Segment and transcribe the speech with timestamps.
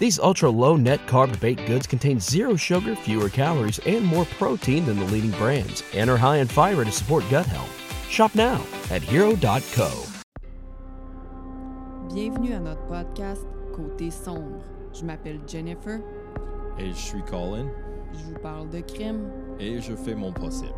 [0.00, 4.86] These ultra low net carb baked goods contain zero sugar, fewer calories, and more protein
[4.86, 7.70] than the leading brands, and are high in fiber to support gut health.
[8.08, 9.90] Shop now at hero.co.
[12.14, 13.44] Bienvenue à notre podcast
[13.76, 14.62] Côté sombre.
[14.94, 16.00] Je m'appelle Jennifer.
[16.78, 17.68] Et je suis Colin
[18.14, 19.30] Je vous parle de crime.
[19.60, 20.72] et je fais mon possible.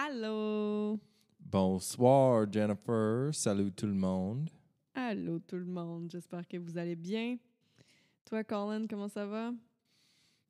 [0.00, 0.96] Allô?
[1.40, 4.48] Bonsoir Jennifer, salut tout le monde.
[4.94, 6.08] Allô tout le monde.
[6.08, 7.36] J'espère que vous allez bien.
[8.24, 9.52] Toi, Colin, comment ça va?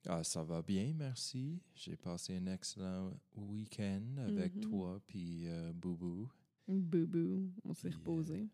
[0.06, 1.62] Ah, ça va bien, merci.
[1.74, 4.60] J'ai passé un excellent week-end avec Mhm.
[4.60, 6.28] toi puis euh, Boubou.
[6.68, 8.46] Boubou, on s'est euh, reposé.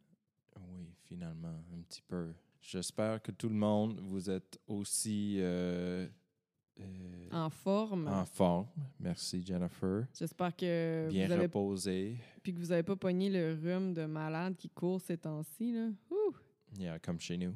[0.71, 2.33] Oui, finalement, un petit peu.
[2.61, 6.07] J'espère que tout le monde, vous êtes aussi euh,
[6.81, 8.09] euh, En forme.
[8.09, 8.67] en forme.
[9.01, 10.07] Merci Jennifer.
[10.19, 12.17] J'espère que Bien vous avez reposé.
[12.43, 15.89] puis que vous avez pas pogné le rhume de malade qui court ces temps-ci là.
[16.11, 16.35] Ouh!
[16.79, 17.55] Yeah, comme chez nous.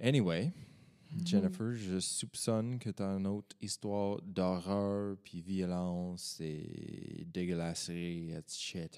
[0.00, 0.52] Anyway,
[1.24, 8.88] Jennifer, je soupçonne que tu as une autre histoire d'horreur, puis violence et dégueulasserie, etc.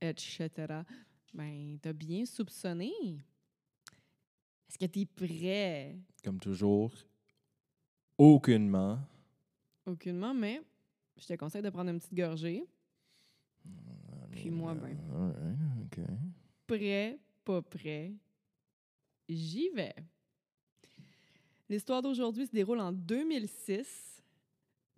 [0.00, 0.50] etc.
[1.34, 2.92] Ben, t'as bien soupçonné.
[4.68, 5.96] Est-ce que t'es prêt?
[6.22, 6.92] Comme toujours,
[8.18, 8.98] aucunement.
[9.86, 10.60] Aucunement, mais
[11.16, 12.64] je te conseille de prendre une petite gorgée.
[14.32, 14.96] Puis moi, ben.
[15.10, 16.04] Right, OK.
[16.66, 18.12] Prêt, pas prêt,
[19.28, 19.94] j'y vais.
[21.68, 24.22] L'histoire d'aujourd'hui se déroule en 2006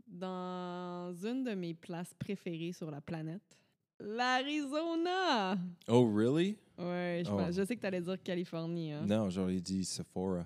[0.06, 3.56] dans une de mes places préférées sur la planète,
[4.00, 5.56] l'Arizona.
[5.88, 6.56] Oh, really?
[6.78, 7.41] Ouais, je, Oh.
[7.50, 8.92] je sais que tu allais dire Californie.
[8.92, 9.06] Hein?
[9.06, 10.44] Non, j'aurais dit Sephora.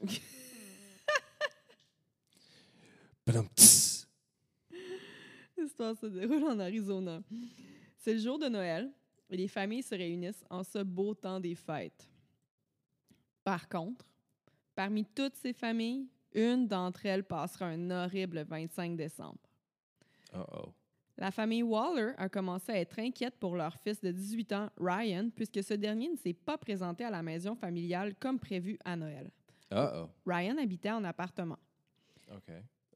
[5.58, 7.20] L'histoire se déroule en Arizona.
[7.96, 8.90] C'est le jour de Noël
[9.30, 12.08] et les familles se réunissent en ce beau temps des fêtes.
[13.42, 14.04] Par contre,
[14.74, 19.38] parmi toutes ces familles, une d'entre elles passera un horrible 25 décembre.
[21.16, 25.30] La famille Waller a commencé à être inquiète pour leur fils de 18 ans, Ryan,
[25.34, 29.30] puisque ce dernier ne s'est pas présenté à la maison familiale comme prévu à Noël.
[30.26, 31.58] Ryan habitait en appartement.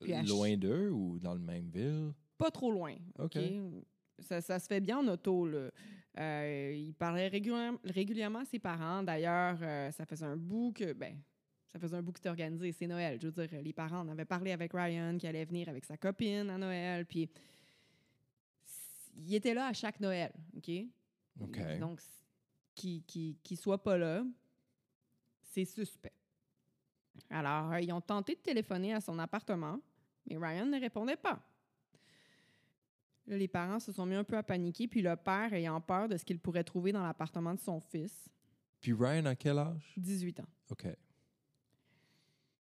[0.01, 2.13] Puis à Loin d'eux ou dans la même ville?
[2.39, 2.95] pas trop loin.
[3.19, 3.37] OK.
[4.21, 5.47] Ça, ça se fait bien en auto.
[5.47, 5.71] Là.
[6.19, 9.03] Euh, il parlait régulièrement, régulièrement à ses parents.
[9.03, 10.93] D'ailleurs, euh, ça faisait un bout que.
[10.93, 11.17] Ben,
[11.73, 12.73] ça faisait un bout que c'était organisé.
[12.73, 13.19] C'est Noël.
[13.21, 15.97] Je veux dire, les parents en avaient parlé avec Ryan, qui allait venir avec sa
[15.97, 17.05] copine à Noël.
[17.05, 17.29] Puis,
[19.17, 20.33] il était là à chaque Noël.
[20.57, 20.71] OK?
[21.79, 22.01] Donc,
[22.75, 24.25] qu'il qui, qui soit pas là,
[25.43, 26.13] c'est suspect.
[27.31, 29.81] Alors, euh, ils ont tenté de téléphoner à son appartement,
[30.29, 31.41] mais Ryan ne répondait pas.
[33.27, 36.09] Là, les parents se sont mis un peu à paniquer, puis le père, ayant peur
[36.09, 38.29] de ce qu'il pourrait trouver dans l'appartement de son fils,
[38.81, 39.93] Puis Ryan, à quel âge?
[39.97, 40.49] 18 ans.
[40.71, 40.87] OK.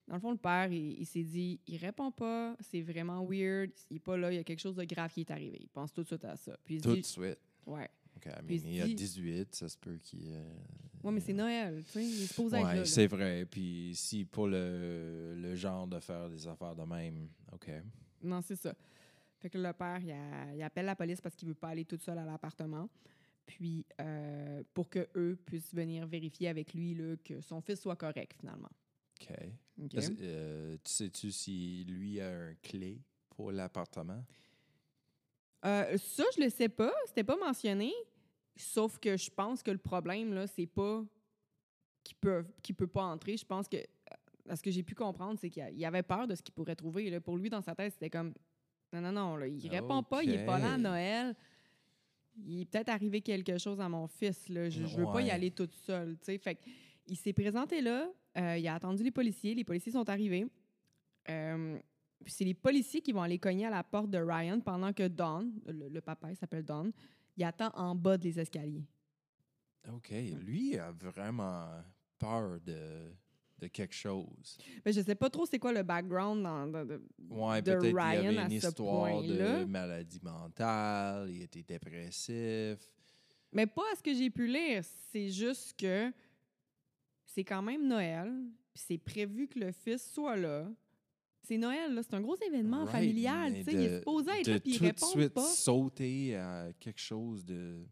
[0.08, 3.70] Dans le fond, le père, il, il s'est dit, il répond pas, c'est vraiment weird,
[3.90, 5.58] il est pas là, il y a quelque chose de grave qui est arrivé.
[5.60, 6.56] Il pense tout de suite à ça.
[6.64, 7.38] Puis il se Tout de suite.
[7.66, 7.90] ouais,
[8.24, 10.28] Se il y a dit- 18, ça se peut qu'il...
[10.32, 10.54] euh,
[11.04, 13.46] ouais, mais c'est Noël, tu sais, il supposé être là, Ouais, c'est vrai.
[13.46, 17.70] Puis si pas le, le genre de faire des affaires de même, OK.
[18.22, 18.74] Non, c'est ça.
[19.40, 21.84] Fait que le père, il, a- il appelle la police parce qu'il veut pas aller
[21.84, 22.88] tout seul à l'appartement.
[23.46, 27.96] Puis, euh, pour que eux puissent venir vérifier avec lui là, que son fils soit
[27.96, 28.68] correct, finalement.
[29.20, 29.30] OK.
[29.84, 29.94] OK?
[29.94, 33.00] Est-ce- euh, tu sais-tu si lui a un clé
[33.30, 34.22] pour l'appartement?
[35.64, 36.92] Euh, ça, je le sais pas.
[37.06, 37.92] C'était pas mentionné.
[38.56, 41.04] Sauf que je pense que le problème, là, c'est pas
[42.02, 43.36] qu'il peut, qu'il peut pas entrer.
[43.36, 44.14] Je pense que, euh,
[44.48, 47.10] à ce que j'ai pu comprendre, c'est qu'il avait peur de ce qu'il pourrait trouver.
[47.10, 47.20] là.
[47.20, 48.34] Pour lui, dans sa tête, c'était comme
[48.92, 50.78] non, non, non, là, il répond pas, il est pas là à.
[50.78, 51.36] Noël.
[52.46, 54.48] Il est peut-être arrivé quelque chose à mon fils.
[54.48, 54.70] Là.
[54.70, 56.16] Je, je veux pas y aller toute seule.
[56.22, 56.58] Fait
[57.08, 60.46] il s'est présenté là, euh, il a attendu les policiers, les policiers sont arrivés.
[61.28, 61.78] Euh,
[62.24, 65.06] puis c'est les policiers qui vont aller cogner à la porte de Ryan pendant que
[65.08, 66.92] Don, le, le papa, il s'appelle Don,
[67.36, 68.86] il attend en bas des escaliers.
[69.92, 70.10] OK.
[70.40, 71.68] Lui a vraiment
[72.18, 73.10] peur de,
[73.58, 74.58] de quelque chose.
[74.84, 77.00] Mais je sais pas trop c'est quoi le background dans, dans- de-
[77.30, 82.78] Ouais, de peut-être Ryan avait à une ce histoire de maladie mentale, il était dépressif.
[83.52, 84.82] Mais pas à ce que j'ai pu lire.
[85.10, 86.12] C'est juste que
[87.24, 88.30] c'est quand même Noël,
[88.74, 90.68] puis c'est prévu que le fils soit là.
[91.48, 92.02] C'est Noël, là.
[92.02, 93.54] C'est un gros événement Right, familial.
[93.54, 95.46] tu sais, Il est supposé être de là, puis il répond suite pas.
[95.48, 97.82] sauter à quelque chose de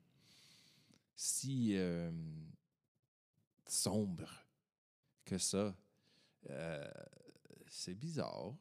[1.14, 2.10] si euh,
[3.66, 4.28] sombre
[5.24, 5.74] que ça,
[6.50, 6.84] euh,
[7.68, 8.54] c'est bizarre.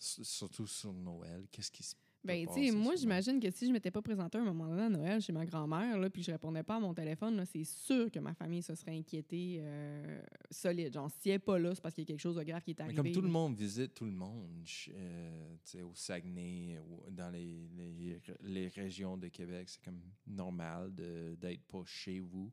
[0.00, 1.94] S- Surtout sur Noël, qu'est-ce qui se
[2.24, 4.82] Ben, tu sais, moi, j'imagine que si je m'étais pas présentée à un moment donné
[4.82, 8.18] à Noël chez ma grand-mère, puis je répondais pas à mon téléphone, c'est sûr que
[8.18, 10.20] ma famille se serait inquiétée euh,
[10.50, 10.92] solide.
[10.92, 12.62] Genre, si elle n'est pas là, c'est parce qu'il y a quelque chose de grave
[12.62, 12.96] qui est Mais arrivé.
[13.02, 14.50] comme tout le monde visite tout le monde,
[14.88, 20.00] euh, tu sais, au Saguenay, ou dans les, les, les régions de Québec, c'est comme
[20.26, 22.50] normal d'être pas chez vous.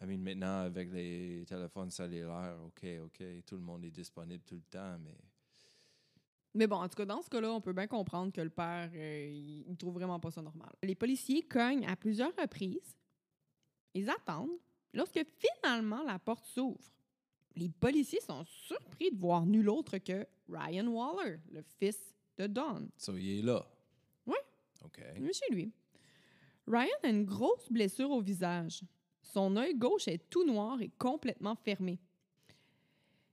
[0.00, 4.56] I mean, maintenant, avec les téléphones cellulaires, OK, OK, tout le monde est disponible tout
[4.56, 5.16] le temps, mais
[6.54, 8.90] Mais bon, en tout cas, dans ce cas-là, on peut bien comprendre que le père,
[8.94, 10.70] euh, il, il trouve vraiment pas ça normal.
[10.82, 12.96] Les policiers cognent à plusieurs reprises.
[13.94, 14.58] Ils attendent.
[14.92, 16.92] Lorsque finalement la porte s'ouvre,
[17.56, 22.88] les policiers sont surpris de voir nul autre que Ryan Waller, le fils de Don.
[22.96, 23.64] ça, il est là.
[24.26, 24.36] Oui.
[24.84, 25.00] OK.
[25.16, 25.72] Il est chez lui.
[26.66, 28.82] Ryan a une grosse blessure au visage.
[29.22, 31.98] Son œil gauche est tout noir et complètement fermé.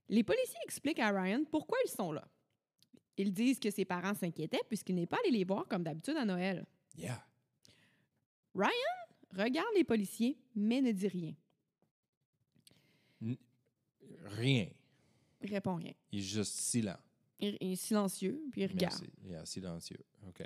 [0.08, 2.28] Les policiers expliquent à Ryan pourquoi ils sont là.
[3.16, 6.24] Ils disent que ses parents s'inquiétaient puisqu'il n'est pas allé les voir comme d'habitude à
[6.24, 6.64] Noël.
[6.96, 7.24] Yeah.
[9.34, 11.34] Regarde les policiers, mais ne dit rien.
[14.24, 14.68] Rien.
[15.42, 15.92] Il répond rien.
[16.10, 16.98] Il est juste silent.
[17.40, 19.02] Il il est silencieux, puis il regarde.
[19.24, 19.42] Merci.
[19.42, 20.04] Est silencieux.
[20.28, 20.42] OK.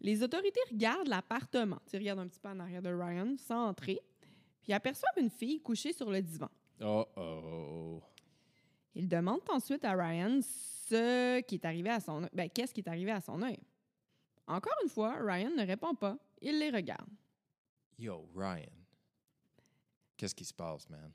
[0.00, 1.80] Les autorités regardent l'appartement.
[1.92, 4.00] Ils regardent un petit peu en arrière de Ryan sans entrer,
[4.62, 6.50] puis aperçoivent une fille couchée sur le divan.
[6.80, 8.02] Oh, oh.
[8.96, 12.30] Ils demandent ensuite à Ryan ce qui est arrivé à son œil.
[12.32, 13.58] Ben, qu'est-ce qui est arrivé à son œil.
[14.46, 16.16] Encore une fois, Ryan ne répond pas.
[16.40, 17.08] Il les regarde.
[17.98, 18.72] Yo, Ryan.
[20.16, 21.12] Qu'est-ce qui se passe, man?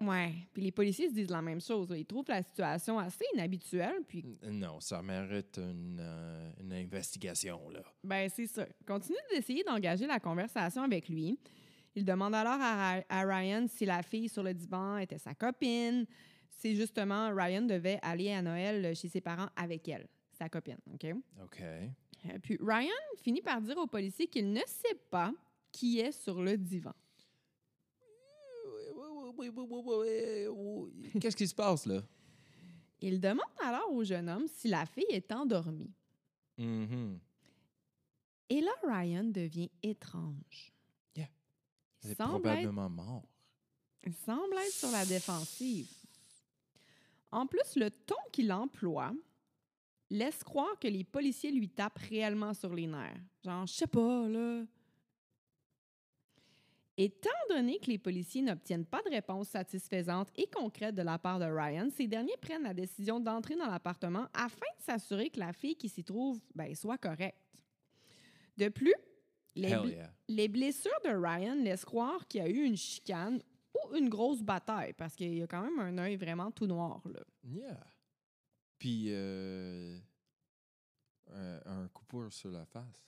[0.00, 0.34] Ouais.
[0.52, 1.88] Puis les policiers se disent la même chose.
[1.96, 4.02] Ils trouvent la situation assez inhabituelle.
[4.06, 7.80] Puis, Non, ça mérite une, euh, une investigation, là.
[8.02, 8.66] ben, c'est ça.
[8.80, 11.38] Ils continuent d'essayer d'engager la conversation avec lui.
[11.94, 16.04] Il demande alors à, à Ryan si la fille sur le divan était sa copine.
[16.56, 20.78] C'est justement, Ryan devait aller à Noël chez ses parents avec elle, sa copine.
[20.92, 21.06] OK?
[21.42, 21.60] OK.
[21.60, 22.90] Euh, Puis Ryan
[23.22, 25.32] finit par dire aux policiers qu'il ne sait pas
[25.70, 26.92] qui est sur le divan.
[31.20, 32.02] Qu'est-ce qui se passe, là?
[33.00, 35.92] Il demande alors au jeune homme si la fille est endormie.
[36.56, 37.18] Mhm.
[38.48, 40.72] Et là, Ryan devient étrange.
[41.16, 41.28] Yeah.
[42.02, 43.28] Elle est être, probablement mort.
[44.06, 45.88] il semble être sur la défensive.
[47.34, 49.12] En plus, le ton qu'il emploie
[50.08, 53.20] laisse croire que les policiers lui tapent réellement sur les nerfs.
[53.44, 54.62] Genre, je sais pas, là.
[56.96, 61.40] Étant donné que les policiers n'obtiennent pas de réponse satisfaisante et concrète de la part
[61.40, 65.52] de Ryan, ces derniers prennent la décision d'entrer dans l'appartement afin de s'assurer que la
[65.52, 67.36] fille qui s'y trouve ben, soit correcte.
[68.56, 68.94] De plus,
[69.56, 70.12] les, Hell bl- yeah.
[70.28, 73.42] les blessures de Ryan laissent croire qu'il y a eu une chicane
[73.96, 77.02] une grosse bataille parce qu'il y a quand même un œil vraiment tout noir.
[77.06, 77.20] Là.
[77.44, 77.80] Yeah.
[78.78, 79.98] Puis, euh,
[81.32, 83.06] un, un coupure sur la face.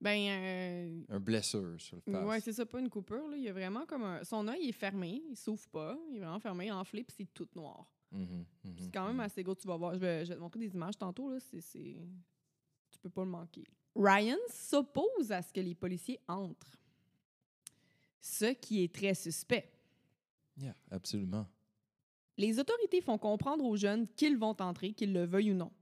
[0.00, 2.28] Ben, euh, Un blessure sur la face.
[2.28, 3.28] ouais, c'est ça, pas une coupure.
[3.28, 3.36] Là.
[3.36, 4.24] Il y a vraiment comme un...
[4.24, 7.48] Son œil est fermé, il s'ouvre pas, il est vraiment fermé, enflé, puis c'est tout
[7.54, 7.86] noir.
[8.10, 9.20] Mhm, mhm, C'est quand même mhm.
[9.20, 9.94] assez gros, tu vas voir.
[9.94, 11.38] Je vais, je vais te montrer des images tantôt, là.
[11.40, 11.60] C'est...
[12.90, 13.64] Tu peux pas le manquer.
[13.94, 16.78] Ryan s'oppose à ce que les policiers entrent.
[18.20, 19.71] Ce qui est très suspect.
[20.62, 21.46] Yeah, absolument.
[22.38, 25.72] Les autorités font comprendre aux jeunes qu'ils vont entrer, qu'ils le veuillent ou non.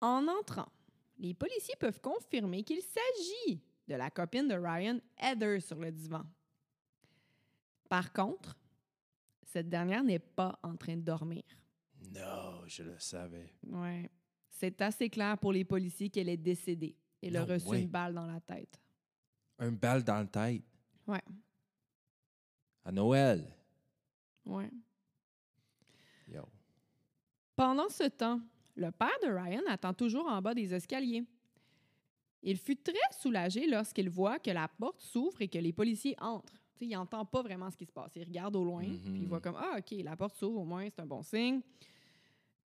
[0.00, 0.70] En entrant,
[1.16, 6.24] les policiers peuvent confirmer qu'il s'agit de la copine de Ryan, Heather, sur le divan.
[7.88, 8.58] Par contre,
[9.44, 11.42] cette dernière n'est pas en train de dormir.
[12.12, 13.54] Non, je le savais.
[13.62, 14.10] Ouais.
[14.50, 16.96] C'est assez clair pour les policiers qu'elle est décédée.
[17.22, 18.80] Elle a reçu une balle dans la tête.
[19.58, 20.62] Un balle dans le tête?
[21.06, 21.22] Ouais.
[22.84, 23.57] À Noël?
[24.48, 24.70] Ouais.
[26.32, 26.42] Yo.
[27.56, 28.40] Pendant ce temps,
[28.76, 31.24] le père de Ryan attend toujours en bas des escaliers.
[32.42, 36.52] Il fut très soulagé lorsqu'il voit que la porte s'ouvre et que les policiers entrent.
[36.80, 38.12] Il n'entend pas vraiment ce qui se passe.
[38.14, 38.98] Il regarde au loin, Mhm.
[39.12, 41.60] puis il voit comme Ah, OK, la porte s'ouvre, au moins, c'est un bon signe.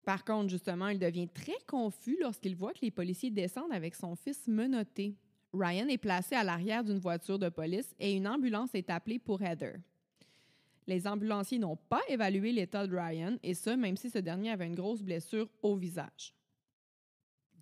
[0.04, 4.16] Par contre, justement, il devient très confus lorsqu'il voit que les policiers descendent avec son
[4.16, 5.14] fils menotté.
[5.54, 9.40] Ryan est placé à l'arrière d'une voiture de police et une ambulance est appelée pour
[9.42, 9.76] Heather.
[10.90, 14.66] Les ambulanciers n'ont pas évalué l'état de Ryan, et ce, même si ce dernier avait
[14.66, 16.34] une grosse blessure au visage.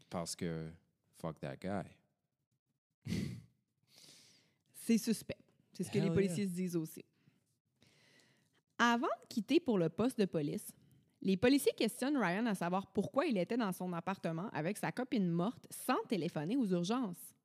[0.10, 0.70] Parce que
[1.18, 1.84] fuck that guy.
[4.76, 5.36] C'est suspect.
[5.74, 7.04] C'est ce que les policiers se disent aussi.
[8.78, 10.72] Avant de quitter pour le poste de police,
[11.22, 15.28] les policiers questionnent Ryan à savoir pourquoi il était dans son appartement avec sa copine
[15.28, 17.36] morte sans téléphoner aux urgences.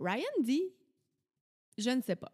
[0.00, 0.64] Ryan dit
[1.76, 2.32] Je ne sais pas.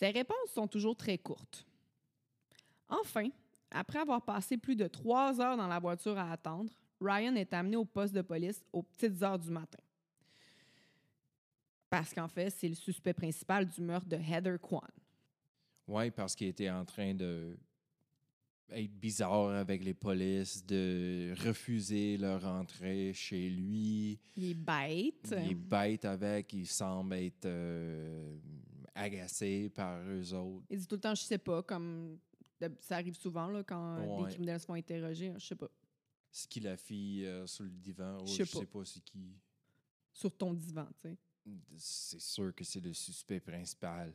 [0.00, 1.66] Ses réponses sont toujours très courtes.
[2.88, 3.28] Enfin,
[3.70, 7.76] après avoir passé plus de trois heures dans la voiture à attendre, Ryan est amené
[7.76, 9.78] au poste de police aux petites heures du matin.
[11.90, 14.88] Parce qu'en fait, c'est le suspect principal du meurtre de Heather Kwan.
[15.86, 17.58] Oui, parce qu'il était en train de
[18.70, 24.18] être bizarre avec les polices, de refuser leur entrée chez lui.
[24.34, 25.34] Il est bête.
[25.44, 28.38] Il est bête avec, il semble être euh,
[28.94, 30.64] agacé par eux autres.
[30.70, 32.18] Il dit tout le temps, je sais pas, comme
[32.80, 34.24] ça arrive souvent là, quand Ouais.
[34.24, 35.32] des criminels se font interroger.
[35.38, 35.68] Je sais pas.
[36.30, 38.78] Ce qu'il a fait euh, sur le divan, oh, Je sais pas.
[38.78, 39.34] pas c'est qui.
[40.12, 41.16] Sur ton divan, tu sais.
[41.76, 44.12] C'est sûr que c'est le suspect principal.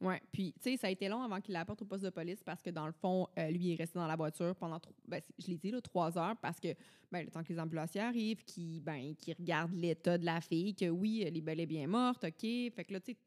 [0.00, 0.22] Ouais.
[0.32, 2.62] Puis, tu sais, ça a été long avant qu'il l'apporte au poste de police parce
[2.62, 5.48] que, dans le fond, euh, lui, il est resté dans la voiture pendant, ben, je
[5.48, 6.68] l'ai dit, là, trois heures parce que,
[7.12, 10.74] ben, le temps que les ambulanciers arrivent, qui ben, qui regardent l'état de la fille,
[10.74, 12.40] que oui, elle est bel et bien morte, OK.
[12.40, 13.18] Fait que là, tu sais,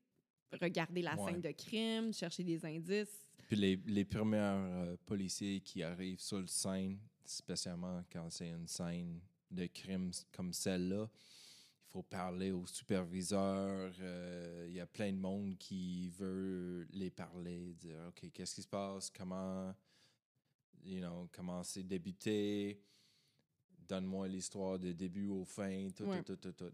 [0.62, 1.32] regarder la Ouais.
[1.32, 3.26] scène de crime, chercher des indices.
[3.48, 8.68] Puis les, les premiers euh, policiers qui arrivent sur le scène, spécialement quand c'est une
[8.68, 9.20] scène
[9.52, 13.94] de crime comme celle-là, il faut parler au superviseur.
[14.00, 18.62] euh, Il y a plein de monde qui veut les parler, dire OK, qu'est-ce qui
[18.64, 19.74] se passe, comment,
[20.84, 22.82] you know, comment c'est débuté,
[23.88, 26.24] donne-moi l'histoire de début au fin, tout, Ouais.
[26.24, 26.74] tout, tout, tout, tout.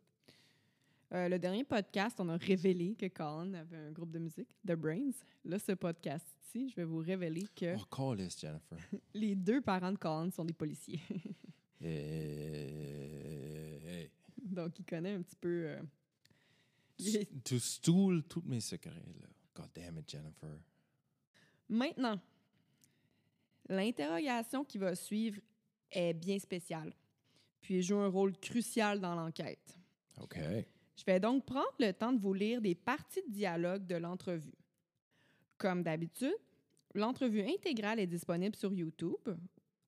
[1.11, 4.73] Euh, le dernier podcast, on a révélé que Colin avait un groupe de musique, The
[4.73, 5.11] Brains.
[5.43, 8.77] Là, ce podcast-ci, je vais vous révéler que Oh, call this, Jennifer.
[9.15, 11.01] les deux parents de Colin sont des policiers.
[11.81, 14.11] Eh, hey.
[14.37, 15.63] Donc, il connaît un petit peu.
[15.69, 15.81] euh,
[16.99, 19.27] les- Tu stoules tous mes secrets, là.
[19.55, 20.59] God damn it, Jennifer.
[21.69, 22.19] Maintenant,
[23.69, 25.39] l'interrogation qui va suivre
[25.91, 26.93] est bien spéciale,
[27.61, 29.77] puis elle joue un rôle crucial dans l'enquête.
[30.21, 30.37] OK.
[30.99, 34.51] Je vais donc prendre le temps de vous lire des parties de dialogue de l'entrevue.
[35.57, 36.35] Comme d'habitude,
[36.93, 39.15] l'entrevue intégrale est disponible sur YouTube.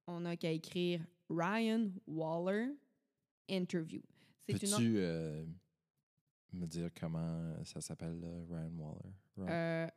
[0.08, 2.70] On n'a qu'à écrire Ryan Waller
[3.50, 4.02] Interview.
[4.48, 5.46] C'est une Peux-tu euh,
[6.54, 9.14] me dire comment ça s'appelle, Ryan Waller?
[9.38, 9.88] Ryan- euh,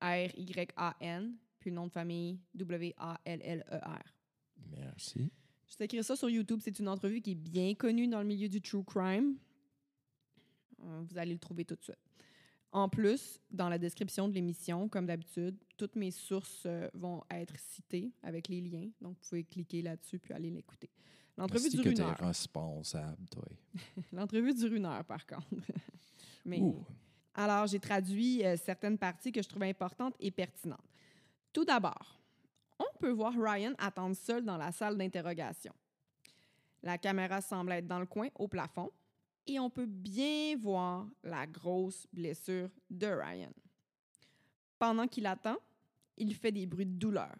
[0.00, 4.02] R-Y-A-N, puis le nom de famille W-A-L-L-E-R.
[4.70, 5.30] Merci.
[5.68, 6.58] Je t'ai écrit ça sur YouTube.
[6.62, 9.36] C'est une entrevue qui est bien connue dans le milieu du true crime.
[10.84, 11.98] Vous allez le trouver tout de suite.
[12.74, 17.56] En plus, dans la description de l'émission, comme d'habitude, toutes mes sources euh, vont être
[17.56, 18.90] citées avec les liens.
[19.00, 20.90] Donc, vous pouvez cliquer là-dessus puis aller l'écouter.
[21.36, 22.18] L'entrevue dure que une t'es heure.
[22.18, 23.44] responsable, toi.
[24.12, 25.46] L'entrevue dure une heure, par contre.
[26.44, 26.84] Mais, Ouh.
[27.34, 30.80] alors, j'ai traduit euh, certaines parties que je trouvais importantes et pertinentes.
[31.52, 32.20] Tout d'abord,
[32.80, 35.72] on peut voir Ryan attendre seul dans la salle d'interrogation.
[36.82, 38.90] La caméra semble être dans le coin, au plafond,
[39.46, 43.52] et on peut bien voir la grosse blessure de Ryan.
[44.78, 45.56] Pendant qu'il attend,
[46.16, 47.34] il fait des bruits de douleur.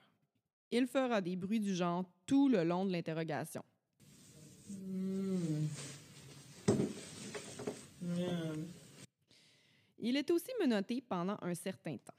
[0.71, 3.65] Il fera des bruits du genre tout le long de l'interrogation.
[9.99, 12.13] Il est aussi menotté pendant un certain temps.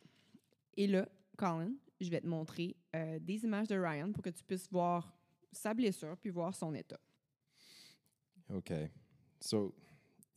[0.75, 4.43] Et là, Colin, je vais te montrer euh, des images de Ryan pour que tu
[4.43, 5.13] puisses voir
[5.51, 6.99] sa blessure puis voir son état.
[8.53, 8.71] OK.
[9.39, 9.73] So,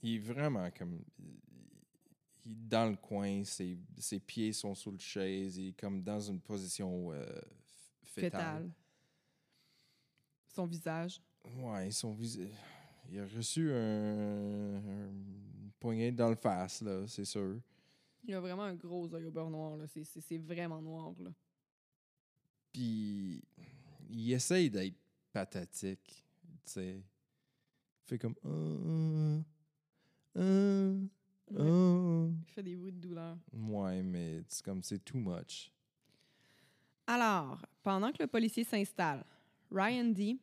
[0.03, 1.01] il est vraiment comme.
[1.19, 6.03] Il est dans le coin, ses, ses pieds sont sous le chaise, il est comme
[6.03, 7.25] dans une position euh,
[8.05, 8.31] fétale.
[8.65, 8.71] Fétal.
[10.47, 11.21] Son visage.
[11.57, 12.41] Ouais, son vis-
[13.11, 15.13] Il a reçu un, un
[15.79, 17.61] poignet dans le face, là, c'est sûr.
[18.25, 19.77] Il a vraiment un gros œil au beurre noir.
[19.77, 19.85] là.
[19.87, 21.15] C'est vraiment noir.
[21.21, 21.31] Là.
[22.73, 23.43] Puis
[24.11, 24.97] il essaye d'être
[25.33, 26.25] pathétique,
[26.65, 27.03] tu sais.
[28.09, 29.39] Il fait comme euh,
[30.39, 30.99] euh,
[31.53, 32.31] euh.
[32.47, 33.37] Il fait des bruits de douleur.
[33.53, 35.71] Ouais, mais c'est comme c'est too much.
[37.07, 39.27] Alors, pendant que le policier s'installe,
[39.71, 40.41] Ryan dit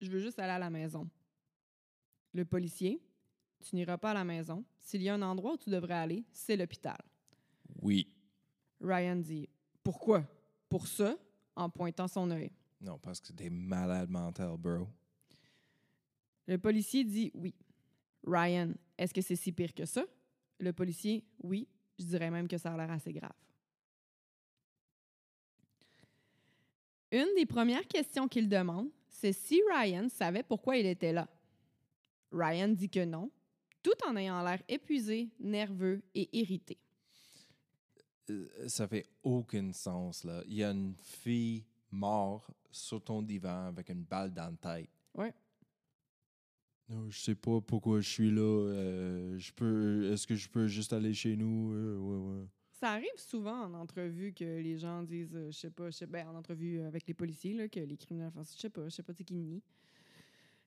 [0.00, 1.10] Je veux juste aller à la maison.
[2.34, 3.02] Le policier
[3.64, 4.64] Tu n'iras pas à la maison.
[4.78, 7.00] S'il y a un endroit où tu devrais aller, c'est l'hôpital.
[7.82, 8.14] Oui.
[8.80, 9.48] Ryan dit
[9.82, 10.22] Pourquoi?
[10.68, 11.16] Pour ça,
[11.56, 12.52] en pointant son œil.
[12.80, 14.86] Non, parce que t'es malade mental, bro.
[16.50, 17.54] Le policier dit Oui.
[18.26, 20.04] Ryan, est-ce que c'est si pire que ça?
[20.58, 21.68] Le policier Oui.
[21.96, 23.32] Je dirais même que ça a l'air assez grave.
[27.12, 31.28] Une des premières questions qu'il demande, c'est si Ryan savait pourquoi il était là.
[32.32, 33.30] Ryan dit que non,
[33.80, 36.78] tout en ayant l'air épuisé, nerveux et irrité.
[38.28, 40.42] Euh, Ça fait aucun sens, là.
[40.48, 44.90] Il y a une fille morte sur ton divan avec une balle dans la tête.
[45.14, 45.32] Ouais.
[46.90, 48.40] Non, je sais pas pourquoi je suis là.
[48.40, 50.12] euh, je peux.
[50.12, 51.72] Est-ce que je peux juste aller chez nous?
[51.72, 52.46] Euh, ouais, ouais.
[52.80, 56.06] Ça arrive souvent en entrevue que les gens disent, euh, je sais pas, je sais,
[56.06, 58.88] ben, en entrevue avec les policiers, là, que les criminels font, je sais pas, je
[58.88, 59.62] sais pas, sais, qui nient.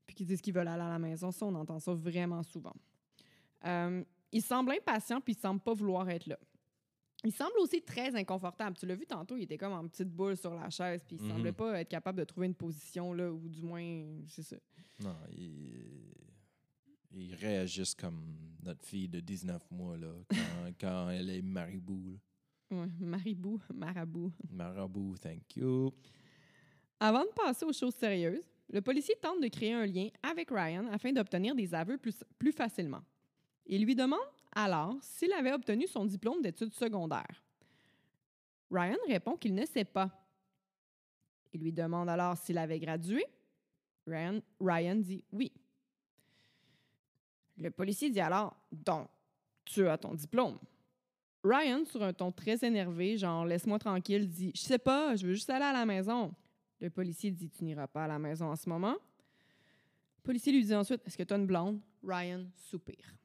[0.05, 1.31] Puis qui disent qu'ils veulent aller à la maison.
[1.31, 2.75] Ça, on entend ça vraiment souvent.
[3.65, 6.37] Euh, il semble impatient, puis il semble pas vouloir être là.
[7.25, 8.75] Il semble aussi très inconfortable.
[8.77, 11.23] Tu l'as vu tantôt, il était comme en petite boule sur la chaise, puis il
[11.23, 11.29] Mhm.
[11.29, 14.57] semblait pas être capable de trouver une position, là, ou du moins, c'est ça.
[14.99, 15.15] Non,
[17.15, 18.21] ils réagissent comme
[18.63, 20.35] notre fille de 19 mois, là, quand,
[20.79, 22.01] quand elle est maribou.
[22.71, 22.77] là.
[22.77, 24.31] Ouais, maribou, marabout.
[24.49, 25.91] Marabout, thank you.
[26.99, 30.87] Avant de passer aux choses sérieuses, le policier tente de créer un lien avec Ryan
[30.91, 33.01] afin d'obtenir des aveux plus, plus facilement.
[33.67, 34.19] Il lui demande
[34.55, 37.43] alors s'il avait obtenu son diplôme d'études secondaires?
[38.71, 40.09] Ryan répond qu'il ne sait pas.
[41.53, 43.23] Il lui demande alors s'il avait gradué?
[44.07, 45.51] Ryan, dit oui.
[47.57, 49.07] Le policier dit alors Donc,
[49.63, 50.57] tu as ton diplôme.
[51.43, 55.33] Ryan, sur un ton très énervé, genre laisse-moi tranquille, dit Je sais pas, je veux
[55.33, 56.33] juste aller à la maison.
[56.79, 58.95] Le policier dit Tu n'iras pas à la maison en ce moment.
[60.17, 61.79] Le policier lui dit ensuite Est-ce que tu as une blonde?
[62.03, 63.15] Ryan soupire.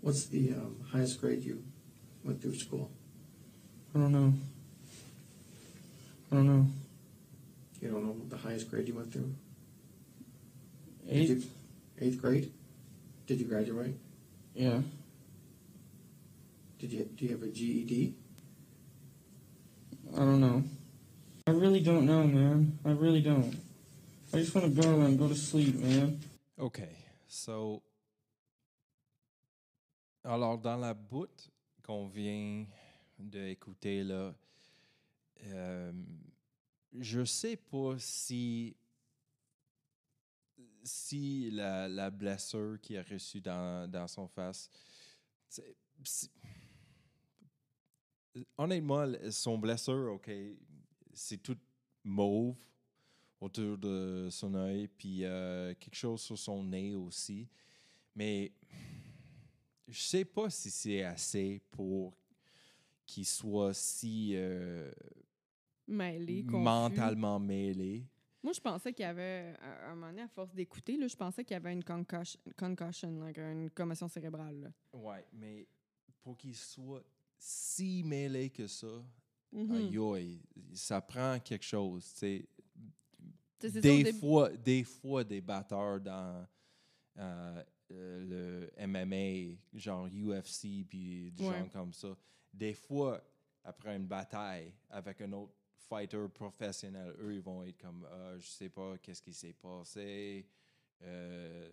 [0.00, 1.62] What's the um, highest grade you
[2.24, 2.90] went through school?
[3.94, 4.32] I don't know.
[6.32, 6.66] I don't know.
[7.80, 9.34] You don't know the highest grade you went through?
[11.06, 11.28] Did Eight?
[11.28, 11.42] you,
[12.00, 12.52] eighth grade?
[13.26, 13.94] Did you graduate?
[14.54, 14.80] Yeah.
[16.78, 18.14] Did you do you have a GED?
[20.14, 20.64] I don't know.
[21.46, 22.78] I really don't know, man.
[22.84, 23.54] I really don't.
[24.32, 26.20] I just want to go and go to sleep, man.
[26.58, 26.88] OK.
[27.28, 27.82] So,
[30.24, 31.50] alors, dans la bout
[31.82, 32.66] qu'on vient
[33.18, 34.34] d'écouter, là,
[35.44, 35.92] euh,
[36.98, 38.76] je sais pas si
[40.82, 44.70] si la, blessure qu'il a reçue dans, son face,
[48.56, 50.30] honnêtement, son blessure, OK,
[51.12, 51.58] c'est tout
[52.02, 52.56] mauve
[53.40, 57.48] autour de son œil, puis euh, quelque chose sur son nez aussi.
[58.14, 58.52] Mais
[59.90, 62.14] je sais pas si c'est assez pour
[63.06, 64.90] qu'il soit si euh,
[65.88, 66.62] Mêlé, confus.
[66.62, 68.06] mentalement mêlé.
[68.42, 71.44] Moi, je pensais qu'il y avait, à un moment donné, à force d'écouter, je pensais
[71.44, 74.72] qu'il y avait une concussion, concussion une commotion cérébrale.
[74.94, 75.66] Ouais, mais
[76.22, 77.02] pour qu'il soit
[77.38, 79.02] si mêlé que ça,
[79.52, 79.74] Mhm.
[79.74, 80.40] aïe, aïe,
[80.72, 82.04] ça prend quelque chose.
[82.12, 82.48] tu sais.
[83.58, 86.46] Tu sais, c'est ça, au Des fois, des fois, des batteurs dans
[87.18, 91.58] euh, euh, le MMA, genre UFC, puis des Ouais.
[91.60, 92.16] gens comme ça,
[92.52, 93.22] des fois,
[93.64, 95.52] après une bataille avec un autre
[95.88, 100.46] fighter professionnel, eux, ils vont être comme, Ah, je sais pas qu'est-ce qui s'est passé.
[101.02, 101.72] Euh,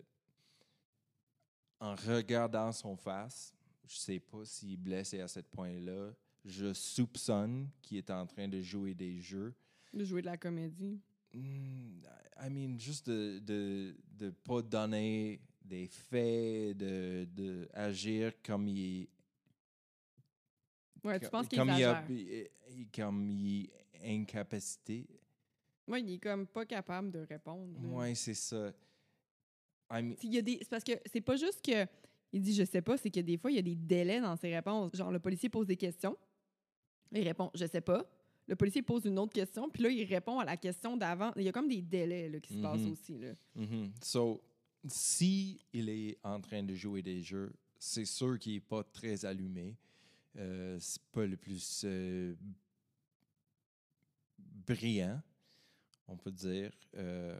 [1.80, 3.54] en regardant son face,
[3.86, 6.12] je sais pas s'il est blessé à ce point-là.
[6.44, 9.54] Je soupçonne qu'il est en train de jouer des jeux.
[9.92, 11.00] de jouer de la comédie.
[11.34, 12.00] Hmm,
[12.40, 19.08] I mean, juste de de, de pas donner des faits, de, de agir comme il
[21.04, 23.70] Ouais, tu penses qu'il comme il, a- il- comme il
[24.02, 25.06] est incapacité.
[25.86, 27.78] Ouais, il est comme pas capable de répondre.
[27.94, 28.72] Ouais, c'est ça.
[30.22, 31.86] Il y a des- C'est parce que c'est pas juste que
[32.32, 34.36] il dit je sais pas, c'est que des fois, il y a des délais dans
[34.36, 34.94] ses réponses.
[34.94, 36.16] Genre, le policier pose des questions,
[37.12, 38.04] il répond je sais pas.
[38.46, 41.32] Le policier pose une autre question, puis là, il répond à la question d'avant.
[41.36, 42.92] Il y a comme des délais là, qui se passent Mhm.
[42.92, 43.18] aussi.
[43.18, 43.32] Là.
[43.54, 43.92] mhm.
[44.02, 44.42] So,
[44.92, 49.24] si il est en train de jouer des jeux, c'est sûr qu'il est pas très
[49.24, 49.76] allumé.
[50.36, 52.34] Euh, c'est pas le plus euh,
[54.66, 55.20] brillant,
[56.06, 56.70] on peut dire.
[56.96, 57.38] Euh,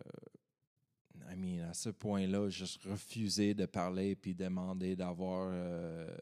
[1.30, 6.16] I mean, à ce point-là, juste refuser de parler puis demander d'avoir euh,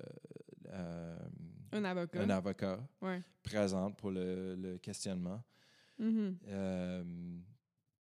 [0.68, 1.18] euh,
[1.72, 2.22] Un avocat.
[2.22, 3.22] un avocat Ouais.
[3.42, 5.42] présent pour le, le questionnement.
[5.98, 6.38] Mhm.
[6.48, 7.04] Euh,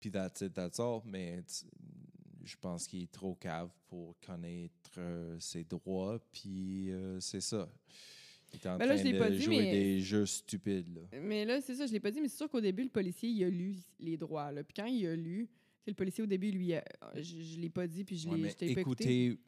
[0.00, 1.00] Puis that's it, that's all.
[1.04, 1.42] Mais
[2.44, 6.18] je pense qu'il est trop cave pour connaître euh, ses droits.
[6.32, 7.68] Puis euh, c'est ça.
[8.52, 10.94] Il est en Ben là, train je de pas dit, jouer mais- des jeux stupides.
[10.94, 11.18] Là.
[11.20, 13.28] Mais là, c'est ça, je l'ai pas dit, mais c'est sûr qu'au début, le policier,
[13.28, 14.52] il a lu les droits.
[14.52, 14.62] Là.
[14.62, 15.48] Puis quand il a lu,
[15.86, 16.84] le policier, au début, lui, a-
[17.16, 18.80] je, je l'ai pas dit, puis je Ouais, l'ai pas écouté.
[18.80, 19.38] écoutez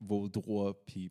[0.00, 1.10] vos droits, puis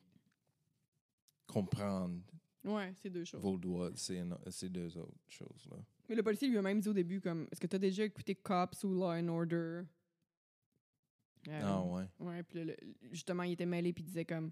[1.48, 2.22] comprendre
[2.64, 3.42] Ouais, c'est deux choses.
[3.42, 5.68] vos droits, c'est deux autres choses.
[5.70, 5.78] Là.
[6.10, 8.04] Mais le policier lui a même dit au début, comme, est-ce que tu as déjà
[8.04, 9.82] écouté Cops ou Law and Order?
[11.48, 12.04] Euh, Ah ouais.
[12.20, 12.74] Ouais, puis là,
[13.12, 14.52] justement, il était mêlé, puis il disait comme,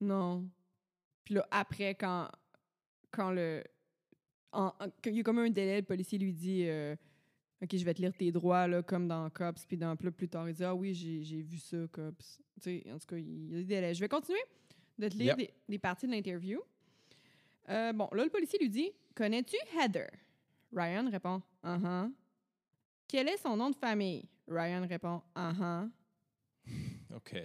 [0.00, 0.48] non.
[1.24, 2.28] Puis là, après, quand,
[3.10, 3.62] quand le.
[4.52, 4.72] en-
[5.06, 6.96] il y a comme un délai, le policier lui dit, euh,
[7.62, 10.28] OK, je vais te lire tes droits, là, comme dans Cops, puis dans plus, plus
[10.28, 12.40] tard, il dit, ah oui, j'ai j'ai vu ça, Cops.
[12.60, 13.94] Tu sais, en tout cas, il y a des délais.
[13.94, 14.40] Je vais continuer
[14.98, 15.38] de te lire Yep.
[15.38, 16.60] des, des parties de l'interview.
[17.68, 20.08] Euh, bon, là, le policier lui dit, connais-tu Heather?
[20.74, 22.10] Ryan répond, uh-huh.
[23.06, 24.24] Quel est son nom de famille?
[24.48, 25.90] Ryan répond, uh-huh.
[27.14, 27.36] OK.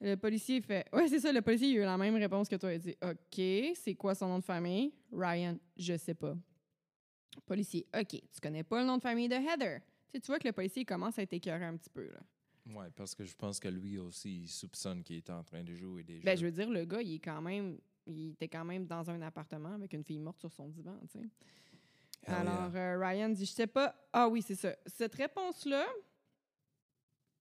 [0.00, 0.86] Le policier fait.
[0.92, 2.72] Ouais, c'est ça, le policier il a eu la même réponse que toi.
[2.72, 4.92] Il dit OK, c'est quoi son nom de famille?
[5.12, 6.34] Ryan, je sais pas.
[7.46, 9.80] Policier, OK, tu connais pas le nom de famille de Heather?
[9.80, 12.08] Tu, sais, tu vois que le policier commence à être écœuré un petit peu.
[12.10, 12.20] Là.
[12.74, 15.74] Ouais, parce que je pense que lui aussi, il soupçonne qu'il est en train de
[15.74, 16.46] jouer des Ben, je jeux.
[16.46, 17.78] veux dire, le gars, il est quand même.
[18.06, 21.18] Il était quand même dans un appartement avec une fille morte sur son divan, tu
[21.20, 21.28] sais.
[22.26, 23.94] Alors, euh, Ryan dit, je sais pas.
[24.12, 24.74] Ah oui, c'est ça.
[24.86, 25.86] Cette réponse-là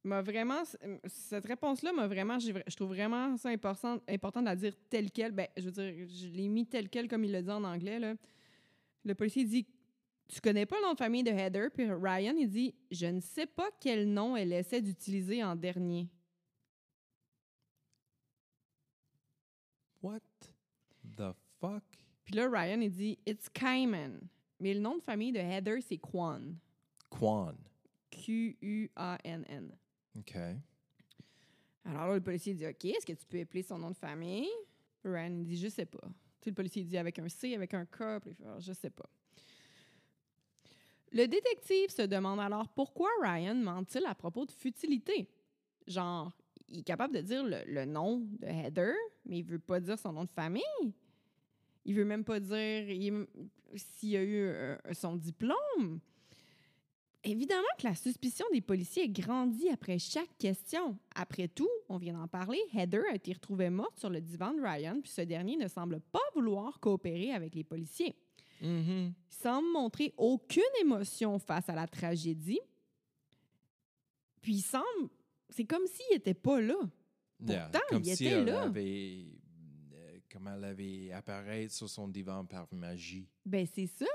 [0.04, 0.64] m'a vraiment.
[1.06, 2.40] Cette réponse-là m'a vraiment.
[2.40, 5.32] Je trouve vraiment ça important, important de la dire telle quelle.
[5.32, 8.00] Ben, je veux dire, je l'ai mis telle quelle comme il le dit en anglais.
[8.00, 8.16] Là.
[9.04, 9.68] Le policier dit
[10.28, 13.20] Tu connais pas le nom de famille de Heather Puis Ryan, il dit Je ne
[13.20, 16.10] sais pas quel nom elle essaie d'utiliser en dernier.
[20.02, 20.22] What
[21.18, 21.84] the fuck?
[22.24, 24.22] Puis là, Ryan, il dit It's Cayman.
[24.60, 26.42] Mais le nom de famille de Heather, c'est Quan.
[27.10, 27.56] Quan.
[28.12, 29.72] Q-U-A-N-N.
[30.18, 30.36] OK.
[31.86, 34.50] Alors là, le policier dit OK, est-ce que tu peux appeler son nom de famille?
[35.04, 36.08] Ryan dit Je sais pas.
[36.42, 38.90] Tu sais, le policier dit avec un C, avec un K, puis Ah, Je sais
[38.90, 39.10] pas.
[41.12, 45.28] Le détective se demande alors pourquoi Ryan ment-il à propos de futilité?
[45.88, 46.32] Genre,
[46.68, 48.94] il est capable de dire le, nom de Heather,
[49.26, 50.64] mais il veut pas dire son nom de famille.
[51.86, 53.26] Il veut même pas dire il-
[53.76, 56.00] s'il a eu euh, son diplôme.
[57.24, 60.98] Évidemment que la suspicion des policiers grandit après chaque question.
[61.16, 64.62] Après tout, on vient d'en parler, Heather a été retrouvée morte sur le divan de
[64.62, 68.16] Ryan, puis ce dernier ne semble pas vouloir coopérer avec les policiers.
[68.62, 69.14] Mhm.
[69.30, 72.60] Il semble montrer aucune émotion face à la tragédie.
[74.42, 75.10] Puis il semble...
[75.50, 76.76] C'est comme s'il n'était pas là.
[77.46, 78.64] Yeah, Pourtant, comme il si était elle là.
[78.64, 79.26] avait,
[79.94, 83.28] euh, comme elle avait apparaître sur son divan par magie.
[83.46, 84.06] Ben, c'est ça.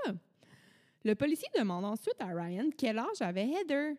[1.05, 3.95] Le policier demande ensuite à Ryan quel âge avait Heather.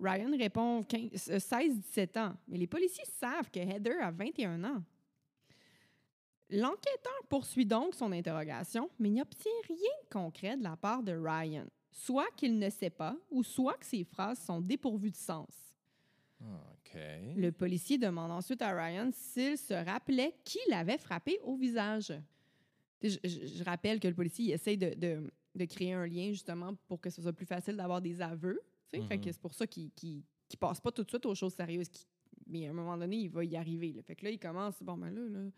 [0.00, 2.34] Ryan répond 16-17 ans.
[2.48, 4.82] Mais les policiers savent que Heather a 21 ans.
[6.50, 11.66] L'enquêteur poursuit donc son interrogation, mais n'obtient rien de concret de la part de Ryan.
[11.90, 15.74] Soit qu'il ne sait pas, ou soit que ses phrases sont dépourvues de sens.
[16.40, 16.98] OK.
[17.36, 22.12] Le policier demande ensuite à Ryan s'il se rappelait qui l'avait frappé au visage.
[23.02, 26.28] Je, je- je rappelle que le policier il essaye de, de- de créer un lien
[26.30, 28.60] justement pour que ce soit plus facile d'avoir des aveux.
[28.90, 29.06] tu sais.
[29.06, 29.32] Fait que Mhm.
[29.32, 31.88] c'est pour ça qu'il ne passe pas tout de suite aux choses sérieuses.
[32.46, 33.92] Mais à un moment donné, il va y arriver.
[33.92, 34.02] là.
[34.02, 35.50] Fait que là, il commence, bon, ben là, là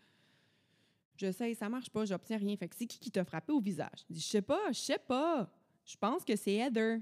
[1.17, 2.55] j'essaye, ça marche pas, j'obtiens rien.
[2.55, 4.05] Fait que c'est qui qui t'a frappé au visage?
[4.09, 5.51] Il dit, je sais pas, je sais pas.
[5.85, 6.99] Je pense que c'est Heather.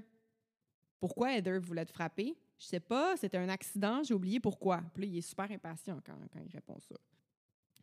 [1.00, 2.34] Pourquoi Heather voulait te frapper?
[2.58, 4.80] Je sais pas, c'était un accident, j'ai oublié pourquoi.
[4.94, 6.94] Puis là, il est super impatient quand, quand il répond ça.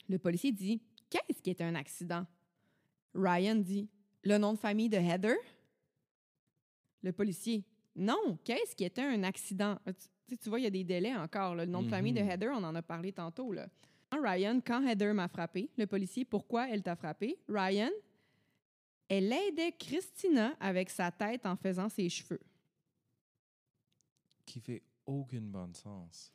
[0.10, 2.26] Le policier dit Qu'est-ce qui est un accident?
[3.14, 3.88] Ryan dit
[4.24, 5.36] Le nom de famille de Heather?
[7.02, 7.64] Le policier
[7.96, 9.78] Non, qu'est-ce qui était un accident?
[9.88, 9.94] Euh,
[10.42, 11.54] Tu, vois, il y a des délais encore.
[11.54, 11.66] là.
[11.66, 12.30] Le nom de famille de Mhm.
[12.30, 13.52] Heather, on en a parlé tantôt.
[13.52, 13.68] Là.
[14.12, 17.38] Ryan, quand Heather m'a frappé, le policier, pourquoi elle t'a frappé?
[17.48, 17.90] Ryan,
[19.10, 22.40] elle aidait Christina avec sa tête en faisant ses cheveux.
[24.46, 26.32] Qui fait aucun bon sens.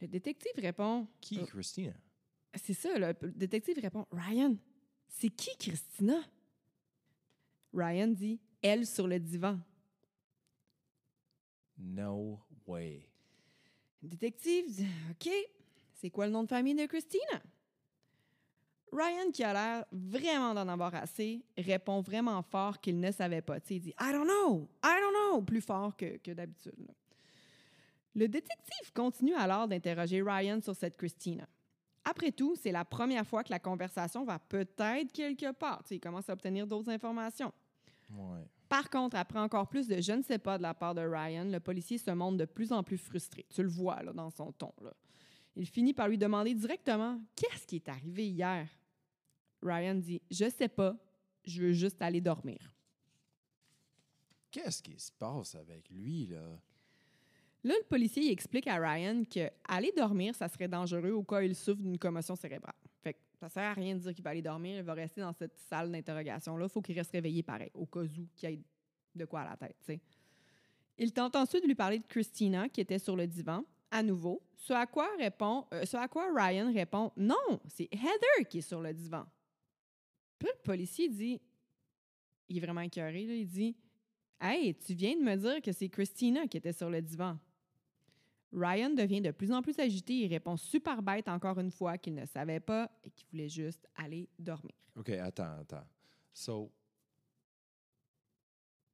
[0.00, 1.92] Le détective répond Qui, Euh, Christina?
[2.54, 4.56] C'est ça, le détective répond Ryan,
[5.08, 6.20] c'est qui Christina?
[7.72, 9.58] Ryan dit Elle sur le divan.
[11.78, 13.08] No way.
[14.02, 15.30] Le détective dit OK,
[15.92, 17.42] c'est quoi le nom de famille de Christina?
[18.92, 23.58] Ryan, qui a l'air vraiment d'en avoir assez, répond vraiment fort qu'il ne savait pas.
[23.68, 26.88] Il dit I don't know, I don't know, plus fort que, que d'habitude.
[28.14, 31.46] Le détective continue alors d'interroger Ryan sur cette Christina.
[32.08, 35.82] Après tout, c'est la première fois que la conversation va peut-être quelque part.
[35.82, 37.52] Tu sais, il commence à obtenir d'autres informations.
[38.10, 38.48] Ouais.
[38.66, 41.44] Par contre, après encore plus de je ne sais pas de la part de Ryan,
[41.44, 43.44] le policier se montre de plus en plus frustré.
[43.50, 44.72] Tu le vois là, dans son ton.
[44.80, 44.94] Là.
[45.54, 48.68] Il finit par lui demander directement Qu'est-ce qui est arrivé hier?
[49.62, 50.96] Ryan dit Je sais pas,
[51.44, 52.72] je veux juste aller dormir.
[54.50, 56.58] Qu'est-ce qui se passe avec lui, là?
[57.68, 61.42] Là, le policier explique à Ryan que aller dormir, ça serait dangereux au cas où
[61.42, 62.74] il souffre d'une commotion cérébrale.
[63.02, 65.20] Fait que ça sert à rien de dire qu'il va aller dormir, il va rester
[65.20, 66.64] dans cette salle d'interrogation-là.
[66.64, 68.58] Il faut qu'il reste réveillé pareil, au cas où qu'il ait
[69.14, 70.00] de quoi à la tête.
[70.96, 74.42] Il tente ensuite de lui parler de Christina, qui était sur le divan, à nouveau.
[74.56, 78.62] Ce à quoi, répond, euh, ce à quoi Ryan répond Non, c'est Heather qui est
[78.62, 79.26] sur le divan.
[80.38, 81.38] Puis le policier dit
[82.48, 83.76] Il est vraiment écœuré, là, il dit
[84.40, 87.36] Hey, tu viens de me dire que c'est Christina qui était sur le divan.
[88.52, 92.14] Ryan devient de plus en plus agité et répond super bête encore une fois qu'il
[92.14, 94.74] ne savait pas et qu'il voulait juste aller dormir.
[94.96, 95.86] OK, attends, attends.
[96.32, 96.72] So,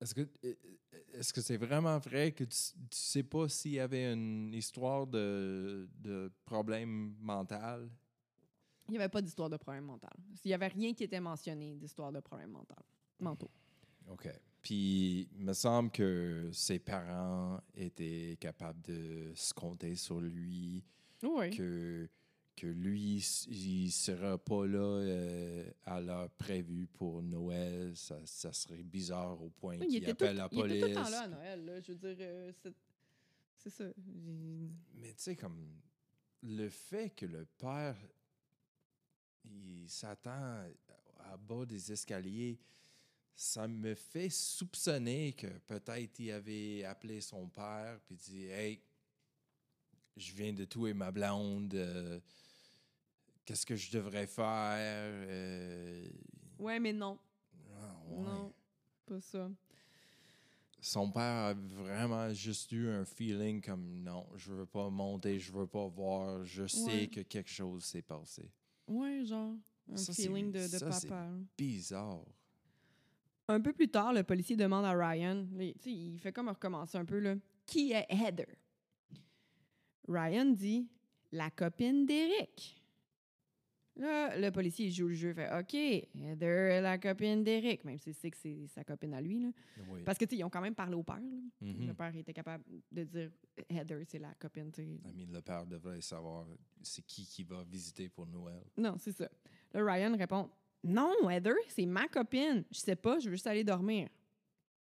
[0.01, 0.55] est-ce que euh,
[1.15, 5.07] est-ce que c'est vraiment vrai que tu, tu sais pas s'il y avait une histoire
[5.07, 7.89] de, de problème mental?
[8.89, 10.13] Il n'y avait pas d'histoire de problème mental.
[10.45, 12.83] Il n'y avait rien qui était mentionné d'histoire de problème mental.
[13.19, 13.51] Mentaux.
[14.09, 14.29] OK.
[14.65, 20.83] Puis, il me semble que ses parents étaient capables de se compter sur lui,
[21.23, 21.51] Oui.
[21.51, 22.09] que,
[22.57, 23.19] que lui,
[23.51, 27.93] il ne sera pas là euh, à l'heure prévue pour Noël.
[27.95, 30.81] Ça, ça serait bizarre au point Oui, qu'il tout, appelle la il était police.
[30.83, 31.65] tout le temps là à Noël.
[31.67, 31.81] là.
[31.83, 32.53] Je veux dire, euh,
[33.59, 33.85] c'est ça.
[34.95, 35.69] Mais tu sais, comme
[36.43, 37.97] le fait que le père,
[39.45, 40.65] il s'attend
[41.19, 42.59] à bas des escaliers,
[43.37, 48.81] ça me fait soupçonner que peut-être il avait appelé son père puis dit Hey,
[50.17, 52.21] je viens de tuer ma blonde, euh,
[53.45, 54.77] qu'est-ce que je devrais faire
[55.29, 56.09] Euh,
[56.59, 57.19] Ouais, mais non.
[57.77, 58.25] ah, ouais.
[58.25, 58.55] Non,
[59.07, 59.51] pas ça.
[60.81, 65.51] Son père a vraiment juste eu un feeling comme non, je veux pas monter, je
[65.51, 67.09] veux pas voir, je sais Ouais.
[67.09, 68.51] que quelque chose s'est passé.
[68.87, 69.55] Ouais, genre,
[69.91, 71.31] un Ça, feeling de, de ça, c'est- papa.
[71.57, 72.25] Bizarre.
[73.49, 75.47] Un peu plus tard, le policier demande à Ryan,
[75.85, 77.35] il fait comme recommencer un peu, là,
[77.67, 78.49] qui est Heather?
[80.09, 80.89] Ryan dit,
[81.33, 82.81] la copine d'Eric.
[83.97, 88.15] Là, le policier joue le jeu, fait OK, Heather est la copine d'Eric, même s'il
[88.15, 89.39] sait que c'est sa copine à lui.
[89.41, 89.51] Là.
[89.89, 90.03] Oui.
[90.05, 91.21] Parce que, tu sais, ils ont quand même parlé au père.
[91.61, 91.87] Mhm.
[91.87, 93.31] Le père était capable de dire
[93.69, 94.73] Heather, c'est la copine.
[94.79, 96.47] I mean, le père devrait savoir
[96.83, 98.65] c'est qui qui va visiter pour Noël.
[98.77, 99.29] Non, c'est ça.
[99.73, 100.51] Là, Ryan répond
[100.85, 102.63] Non, Heather, c'est ma copine.
[102.71, 104.09] Je sais pas, je veux juste aller dormir.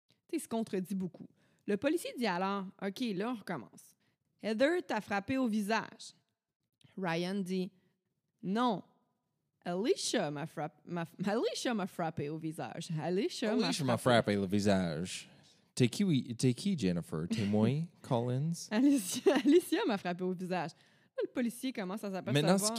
[0.10, 1.28] Tu sais, il se contredit beaucoup.
[1.68, 3.96] Le policier dit alors OK, là, on recommence.
[4.42, 6.14] Heather t'a frappé au visage.
[6.98, 7.72] Ryan dit
[8.42, 8.84] Non.
[9.64, 12.90] Alicia m'a frappé, m'a, Alicia m'a frappé au visage.
[13.00, 14.34] Alicia m'a Alicia m'a frappé.
[14.34, 15.30] frappé le visage.
[15.76, 17.28] T'es qui, t'es qui, Jennifer?
[17.30, 17.70] T'es moi,
[18.02, 18.68] Collins?
[18.72, 20.72] Alicia, Alicia m'a frappé au visage.
[21.24, 22.54] Le policier commence à s'apercevoir.
[22.54, 22.76] Maintenant?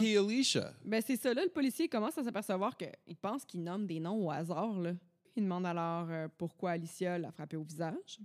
[0.84, 4.26] Ben, c'est ça, là, le policier commence à s'apercevoir qu'il pense qu'il nomme des noms
[4.26, 4.92] au hasard, là.
[5.34, 8.20] Il demande alors euh, pourquoi Alicia l'a frappé au visage.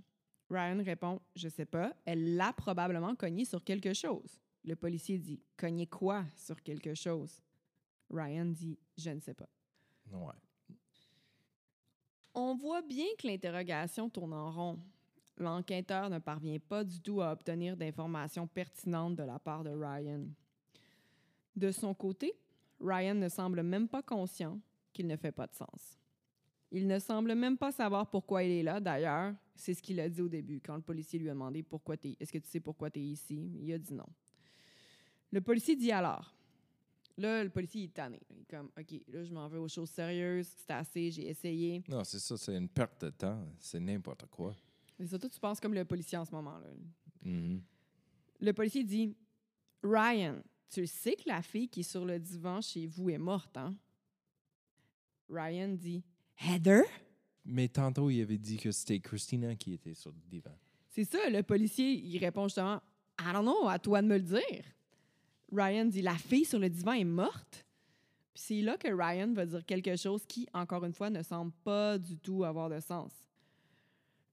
[0.50, 4.38] Ryan répond Je sais pas, elle l'a probablement cogné sur quelque chose.
[4.64, 7.40] Le policier dit Cogné quoi sur quelque chose
[8.10, 9.48] Ryan dit Je ne sais pas.
[10.12, 10.34] Ouais.
[12.34, 14.78] On voit bien que l'interrogation tourne en rond.
[15.38, 20.26] L'enquêteur ne parvient pas du tout à obtenir d'informations pertinentes de la part de Ryan.
[21.54, 22.34] De son côté,
[22.80, 24.58] Ryan ne semble même pas conscient
[24.92, 25.98] qu'il ne fait pas de sens.
[26.70, 28.80] Il ne semble même pas savoir pourquoi il est là.
[28.80, 31.94] D'ailleurs, c'est ce qu'il a dit au début, quand le policier lui a demandé pourquoi
[32.02, 33.50] est-ce que tu sais pourquoi tu es ici?
[33.60, 34.08] Il a dit non.
[35.30, 36.34] Le policier dit alors.
[37.16, 38.20] Là, le policier est tanné.
[38.30, 40.48] Il est comme, OK, là, je m'en vais aux choses sérieuses.
[40.56, 41.82] C'est assez, j'ai essayé.
[41.88, 43.44] Non, c'est ça, c'est une perte de temps.
[43.58, 44.54] C'est n'importe quoi.
[44.98, 46.58] Mais surtout, tu penses comme le policier en ce moment.
[46.58, 46.68] Là.
[47.22, 47.62] Mhm.
[48.40, 49.16] Le policier dit
[49.82, 53.56] Ryan, tu sais que la fille qui est sur le divan chez vous est morte,
[53.56, 53.74] hein?
[55.28, 56.02] Ryan dit
[56.40, 56.82] Heather?
[57.44, 60.54] Mais tantôt, il avait dit que c'était Christina qui était sur le divan.
[60.90, 62.80] C'est ça, le policier, il répond justement
[63.20, 64.64] I don't know, à toi de me le dire.
[65.52, 67.66] Ryan dit La fille sur le divan est morte?
[68.34, 71.52] Puis c'est là que Ryan va dire quelque chose qui, encore une fois, ne semble
[71.64, 73.10] pas du tout avoir de sens.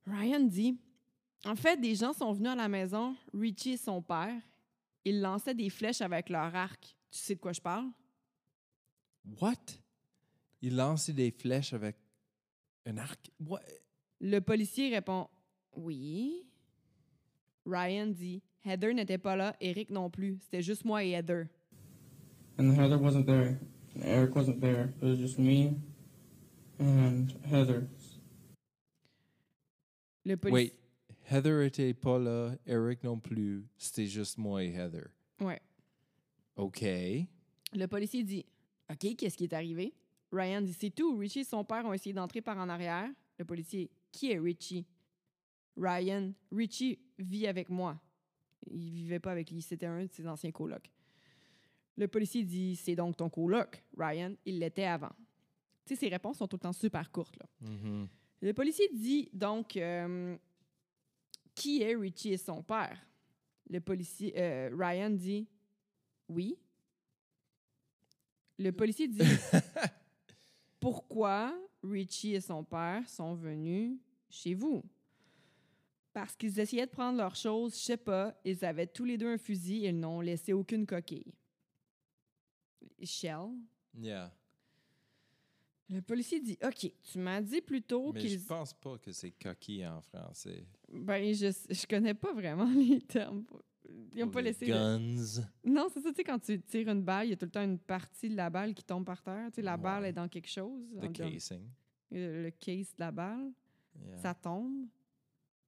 [0.05, 0.77] Ryan dit
[1.45, 4.41] En fait, des gens sont venus à la maison, Richie et son père.
[5.03, 6.95] Ils lançaient des flèches avec leur arc.
[7.11, 7.85] Tu sais de quoi je parle?
[9.41, 9.53] What?
[10.61, 11.95] Il lançait des flèches avec
[12.85, 13.31] un arc?
[13.39, 13.61] What?
[14.19, 15.27] Le policier répond
[15.75, 16.47] Oui.
[17.65, 20.37] Ryan dit Heather n'était pas là, Eric non plus.
[20.41, 21.47] C'était juste moi et Heather.
[22.57, 23.59] And Heather wasn't there.
[23.95, 24.89] And Eric wasn't there.
[25.01, 25.75] It was just me
[26.79, 27.87] and Heather.
[30.25, 30.73] Le policier.
[31.29, 33.65] Heather était pas là, Eric non plus.
[33.77, 35.07] C'était juste moi et Heather.
[35.39, 35.61] Ouais.
[36.55, 36.81] OK.
[36.81, 38.45] Le policier dit
[38.91, 39.93] OK, qu'est-ce qui est arrivé?
[40.31, 41.17] Ryan dit C'est tout.
[41.17, 43.09] Richie et son père ont essayé d'entrer par en arrière.
[43.37, 44.85] Le policier Qui est Richie?
[45.77, 47.99] Ryan Richie vit avec moi.
[48.67, 50.89] Il vivait pas avec lui, c'était un de ses anciens colocs.
[51.97, 54.33] Le policier dit C'est donc ton coloc, Ryan.
[54.45, 55.11] Il l'était avant.
[55.85, 57.37] Tu sais, ses réponses sont tout le temps super courtes.
[57.37, 57.45] Là.
[57.61, 58.07] Mhm.
[58.41, 60.37] Le policier dit donc euh,
[61.53, 62.99] Qui est Richie et son père?
[63.69, 65.47] Le policier euh, Ryan dit
[66.27, 66.57] Oui.
[68.57, 69.19] Le policier dit
[70.79, 73.97] Pourquoi Richie et son père sont venus
[74.29, 74.83] chez vous?
[76.13, 79.27] Parce qu'ils essayaient de prendre leurs choses, je sais pas, ils avaient tous les deux
[79.27, 81.33] un fusil et ils n'ont laissé aucune coquille.
[83.03, 83.49] Shell?
[83.97, 84.31] Yeah.
[85.89, 88.39] Le policier dit OK, tu m'as dit plus tôt Mais qu'ils.
[88.39, 90.65] je pense pas que c'est coquille en français.
[90.91, 93.45] Ben, je, je connais pas vraiment les termes.
[94.15, 94.65] Ils Pour pas les laissé.
[94.65, 95.43] Guns.
[95.63, 97.51] Non, c'est ça, tu sais, quand tu tires une balle, il y a tout le
[97.51, 99.49] temps une partie de la balle qui tombe par terre.
[99.51, 100.89] Tu sais, la balle est dans quelque chose.
[100.97, 101.61] The dans- casing.
[102.09, 103.51] Le, le case de la balle,
[104.03, 104.17] Yeah.
[104.17, 104.87] ça tombe.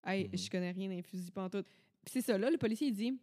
[0.06, 0.38] Hey, Mhm.
[0.38, 1.66] je connais rien d'un fusil pantoute.
[2.04, 3.18] Puis c'est ça, là, le policier, il dit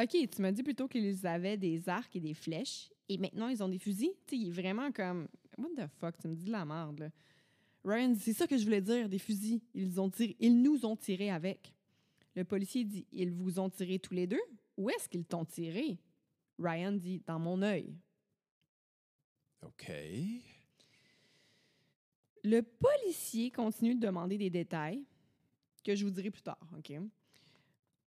[0.00, 3.62] OK, tu m'as dit plutôt qu'ils avaient des arcs et des flèches, et maintenant ils
[3.62, 4.12] ont des fusils.
[4.26, 5.28] Tu sais, il est vraiment comme
[5.60, 7.10] What the fuck, tu me dis de la merde, là.
[7.84, 9.60] Ryan, dit, c'est ça que je voulais dire, des fusils.
[9.74, 11.74] Ils, ont tiré, ils nous ont tiré avec.
[12.34, 14.40] Le policier dit Ils vous ont tiré tous les deux?
[14.76, 15.98] Où est-ce qu'ils t'ont tiré?
[16.58, 17.94] Ryan dit Dans mon œil.
[19.62, 19.90] OK.
[22.42, 25.04] Le policier continue de demander des détails
[25.84, 26.92] que je vous dirai plus tard, OK?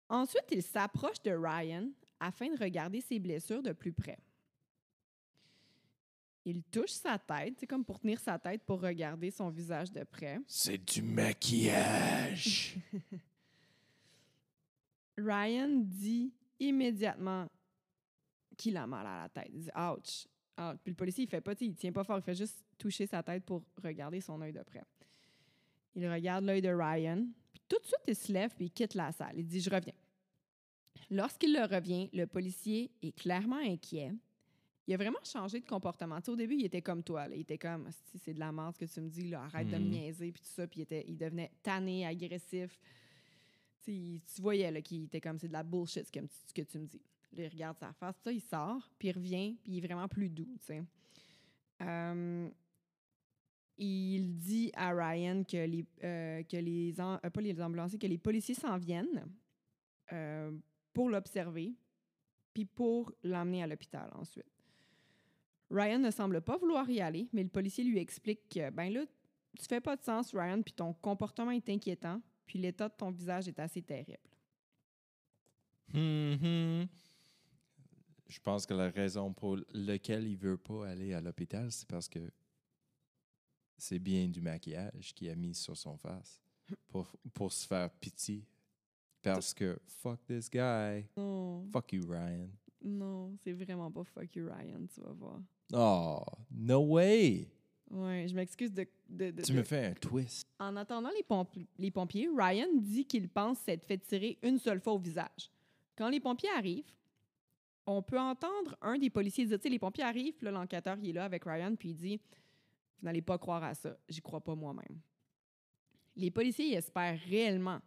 [0.09, 4.19] Ensuite, il s'approche de Ryan afin de regarder ses blessures de plus près.
[6.43, 10.03] Il touche sa tête, c'est comme pour tenir sa tête pour regarder son visage de
[10.03, 10.39] près.
[10.47, 12.77] C'est du maquillage.
[15.17, 17.47] Ryan dit immédiatement
[18.57, 19.51] qu'il a mal à la tête.
[19.53, 20.27] Il dit ouch,
[20.57, 20.77] ouch.
[20.83, 23.21] Puis le policier, il fait pas, il tient pas fort, il fait juste toucher sa
[23.21, 24.83] tête pour regarder son œil de près.
[25.93, 28.95] Il regarde l'œil de Ryan, puis tout de suite, il se lève puis il quitte
[28.95, 29.33] la salle.
[29.35, 29.93] Il dit Je reviens.
[31.09, 34.13] Lorsqu'il le revient, le policier est clairement inquiet.
[34.91, 36.17] Il a vraiment changé de comportement.
[36.19, 37.25] Tu sais, au début, il était comme toi.
[37.29, 37.33] là.
[37.35, 39.69] Il était comme si c'est de la merde ce que tu me dis, là, arrête
[39.69, 39.89] de me Mhm.
[39.89, 40.67] niaiser, puis tout ça.
[40.67, 42.77] Puis il, était, il devenait tanné, agressif.
[43.85, 46.53] Tu sais, tu voyais là, qu'il était comme c'est de la bullshit ce que, ce
[46.53, 47.01] que tu me dis.
[47.31, 50.09] Là, il regarde sa face, ça, il sort, puis il revient, puis il est vraiment
[50.09, 50.57] plus doux.
[50.59, 50.83] tu sais.
[51.83, 52.49] Euh,
[53.77, 58.17] il dit à Ryan que les, euh, que les, euh, pas les ambulanciers, que les
[58.17, 59.25] policiers s'en viennent
[60.91, 61.73] pour l'observer,
[62.53, 64.50] puis pour l'emmener à l'hôpital ensuite.
[65.71, 69.05] Ryan ne semble pas vouloir y aller, mais le policier lui explique que, ben là,
[69.57, 73.11] tu fais pas de sens, Ryan, puis ton comportement est inquiétant, puis l'état de ton
[73.11, 74.19] visage est assez terrible.
[75.93, 76.87] Mhm.
[78.27, 82.07] Je pense que la raison pour laquelle il veut pas aller à l'hôpital, c'est parce
[82.07, 82.31] que
[83.77, 86.41] c'est bien du maquillage qu'il a mis sur son face
[86.87, 88.45] pour, pour se faire pitié.
[89.21, 91.05] Parce que fuck this guy.
[91.71, 92.49] Fuck you, Ryan.
[92.83, 95.41] non, c'est vraiment pas fuck you, Ryan, tu vas voir.
[95.73, 97.47] Oh, no way.
[97.89, 100.47] Ouais, je m'excuse de, de- de- Tu me fais un twist.
[100.59, 104.79] En attendant les, pomp- les pompiers, Ryan dit qu'il pense s'être fait tirer une seule
[104.79, 105.51] fois au visage.
[105.97, 106.91] Quand les pompiers arrivent,
[107.85, 111.13] on peut entendre un des policiers dire, tu sais, les pompiers arrivent, l'enquêteur, il est
[111.13, 114.55] là avec Ryan, puis il dit, vous n'allez pas croire à ça, j'y crois pas
[114.55, 114.99] moi-même.
[116.15, 117.79] Les policiers ils espèrent réellement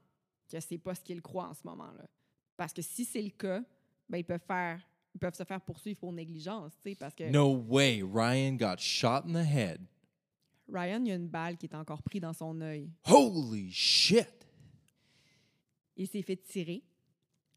[0.50, 2.04] que c'est pas ce qu'ils croient en ce moment-là.
[2.56, 3.62] Parce que si c'est le cas,
[4.08, 4.80] ben, ils peuvent faire,
[5.14, 8.02] ils peuvent se faire poursuivre pour négligence, tu sais, parce que No way.
[8.02, 9.80] Ryan got shot in the head.
[10.68, 12.90] Ryan, il y a une balle qui est encore prise dans son œil.
[13.06, 14.28] Holy shit.
[15.96, 16.82] Il s'est fait tirer.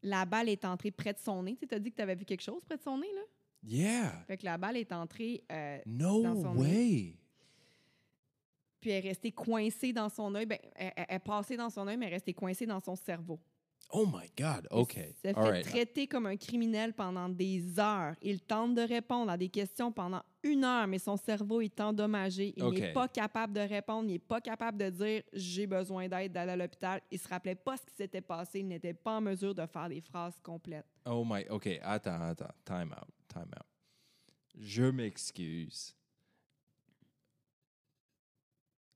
[0.02, 1.56] La balle est entrée près de son nez.
[1.56, 3.22] Tu as dit que tu avais vu quelque chose près de son nez, là?
[3.64, 4.24] Yeah.
[4.28, 7.16] Fait que la balle est entrée, euh, No Dans son way.
[8.80, 10.46] puis elle est restée coincée dans son œil.
[10.46, 12.94] Ben, elle- elle est passée dans son œil, mais elle est restée coincée dans son
[12.94, 13.40] cerveau.
[13.90, 14.68] Oh my God.
[14.70, 15.14] Okay.
[15.14, 15.64] Il s'est fait right.
[15.64, 18.14] traiter comme un criminel pendant des heures.
[18.20, 22.52] Il tente de répondre à des questions pendant une heure, mais son cerveau est endommagé.
[22.56, 22.92] Il n'est OK.
[22.92, 24.04] pas capable de répondre.
[24.08, 27.00] Il n'est pas capable de dire j'ai besoin d'aide, d'aller à l'hôpital.
[27.10, 28.60] Il se rappelait pas ce qui s'était passé.
[28.60, 30.86] Il n'était pas en mesure de faire des phrases complètes.
[31.06, 31.46] Oh my.
[31.48, 31.68] OK.
[31.82, 32.52] Attends, attends.
[32.66, 33.08] Time out.
[33.26, 33.66] Time out.
[34.54, 35.94] Je m'excuse.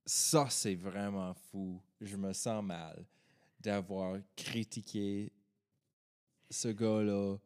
[0.05, 1.81] Ça, c'est vraiment fou.
[1.99, 3.07] Je me sens mal
[3.63, 5.33] d'avoir critiqué
[6.51, 7.37] ce gars-là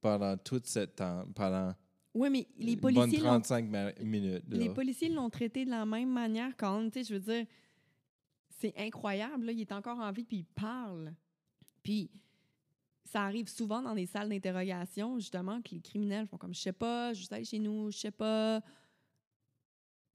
[0.00, 1.74] pendant tout ce temps, pendant
[2.14, 4.44] Oui, mais les une bonne policiers l'ont 35 ma- minutes.
[4.48, 4.56] là.
[4.58, 7.46] Les policiers l'ont traité de la même manière quand, tu sais, je veux dire,
[8.48, 9.46] c'est incroyable.
[9.46, 11.14] Là, il est encore en vie, puis il parle.
[11.82, 12.10] Puis
[13.04, 16.72] ça arrive souvent dans des salles d'interrogation, justement, que les criminels font comme je sais
[16.72, 18.60] pas, juste aller chez nous, je sais pas.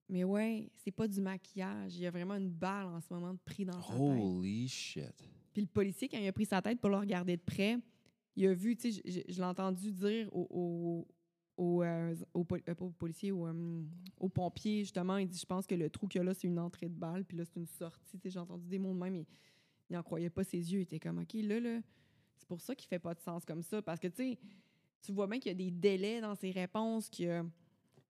[0.08, 1.96] Mais ouais, c'est pas du maquillage.
[1.96, 4.00] Il y a vraiment une balle en ce moment de pris dans sa tête.
[4.00, 5.04] Holy shit.
[5.56, 7.78] Puis le policier, quand il a pris sa tête pour le regarder de près,
[8.36, 11.08] il a vu, tu sais, je, l'ai entendu dire au, au,
[11.56, 12.44] au, euh, euh,
[14.28, 14.50] euh,
[14.80, 16.90] justement, il dit Je pense que le trou qu'il y a là, c'est une entrée
[16.90, 18.18] de balle, puis là, c'est une sortie.
[18.18, 19.26] Tu sais, J'ai entendu des mots de même, il
[19.94, 20.80] n'en croyait pas ses yeux.
[20.80, 21.80] Il était comme OK, là, là,
[22.36, 23.82] c'est pour ça qu'il fait pas de sens comme ça.
[23.82, 24.40] Parce que, tu sais,
[25.04, 27.46] tu vois bien qu'il y a des délais dans ses réponses, que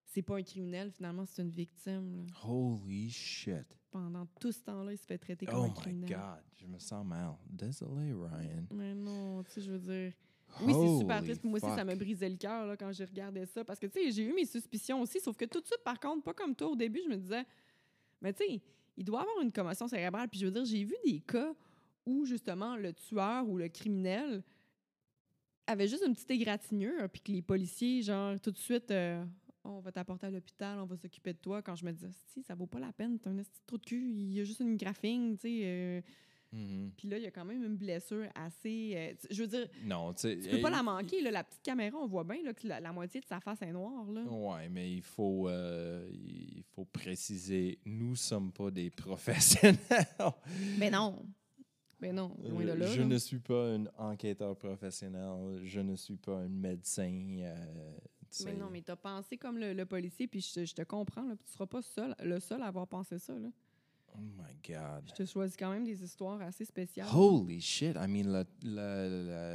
[0.07, 2.25] c'est pas un criminel, finalement, c'est une victime.
[2.43, 3.77] Holy shit.
[3.95, 6.09] Pendant tout ce temps-là, il se fait traiter comme Oh un my criminel.
[6.09, 6.43] God.
[6.57, 7.33] Je me sens mal.
[7.49, 8.65] Désolé, Ryan.
[8.73, 10.11] Mais non, tu sais, je veux dire.
[10.61, 11.41] Oui, c'est super triste.
[11.45, 13.63] Moi aussi, ça me brisait le cœur quand j'ai regardé ça.
[13.63, 15.21] Parce que, tu sais, j'ai eu mes suspicions aussi.
[15.21, 17.45] Sauf que tout de suite, par contre, pas comme toi au début, je me disais,
[18.21, 18.61] mais tu sais,
[18.97, 20.27] il doit avoir une commotion cérébrale.
[20.27, 21.53] Puis je veux dire, j'ai vu des cas
[22.05, 24.43] où, justement, le tueur ou le criminel
[25.67, 27.07] avait juste une petite égratignure.
[27.09, 29.23] Puis que les policiers, genre, tout de suite, euh,
[29.65, 31.61] on va t'apporter à l'hôpital, on va s'occuper de toi.
[31.61, 33.85] Quand je me disais, si, ça vaut pas la peine, t'as un petit trou de
[33.85, 35.61] cul, il y a juste une graphine, tu sais.
[35.63, 36.01] euh,
[36.53, 36.91] Mhm.
[36.95, 38.93] puis là, il y a quand même une blessure assez.
[38.95, 40.39] euh, je veux dire, Non, tu sais.
[40.39, 41.19] tu peux pas la manquer.
[41.21, 43.61] Là, la petite caméra, on voit bien là, que la, la moitié de sa face
[43.63, 44.09] est noire.
[44.09, 44.21] Là.
[44.23, 49.77] Ouais, mais il faut, euh, il faut préciser, nous sommes pas des professionnels.
[50.77, 51.25] Mais non.
[51.99, 52.87] Mais non, loin de là.
[52.87, 53.07] je là.
[53.07, 55.59] ne suis pas un enquêteur professionnel.
[55.63, 57.37] Je ne suis pas un médecin.
[57.39, 57.97] euh,
[58.43, 61.23] Mais non, mais t'as pensé comme le, le policier, puis je, je te comprends.
[61.23, 63.33] Là, puis tu seras pas seul, le seul à avoir pensé ça.
[63.33, 63.49] Là.
[64.13, 65.03] Oh my God.
[65.07, 67.07] Je te choisis quand même des histoires assez spéciales.
[67.13, 67.95] Holy shit!
[67.99, 68.45] I mean,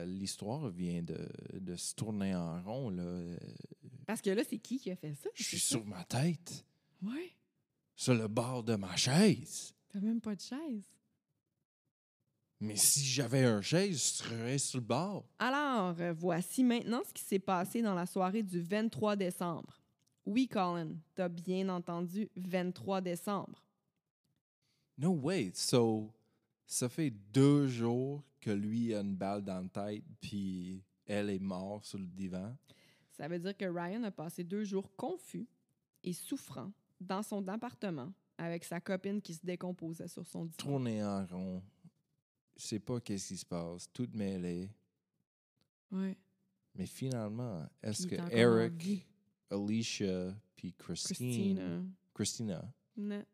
[0.07, 1.17] l'histoire vient de,
[1.59, 2.91] de se tourner en rond.
[2.91, 3.37] Là.
[4.07, 5.31] Parce que là, c'est qui qui a fait ça?
[5.35, 6.65] Je suis sur ma tête,
[7.03, 7.33] Ouais.
[7.97, 9.75] sur le bord de ma chaise.
[9.89, 10.83] T'as même pas de chaise?
[12.61, 15.25] Mais si j'avais un chaise, je serais sur le bord.
[15.39, 19.81] Alors, euh, voici maintenant ce qui s'est passé dans la soirée du 23 décembre.
[20.27, 23.65] Oui, Colin, t'as bien entendu 23 décembre.
[24.99, 25.51] No way.
[25.55, 26.13] So,
[26.67, 31.39] ça fait deux jours que lui a une balle dans la tête, puis elle est
[31.39, 32.55] morte sur le divan.
[33.13, 35.49] Ça veut dire que Ryan a passé deux jours confus
[36.05, 40.57] et souffrant dans son appartement avec sa copine qui se décomposait sur son divan.
[40.59, 41.63] Tourner en rond.
[42.61, 43.91] Je sais pas qu'est-ce qui se passe.
[43.91, 44.69] Tout mêlé.
[45.91, 46.15] Ouais.
[46.75, 49.07] Mais finalement, est-ce que est Eric.
[49.51, 51.91] Alicia, puis Christine.
[52.13, 52.63] Christina,
[52.99, 53.25] Non.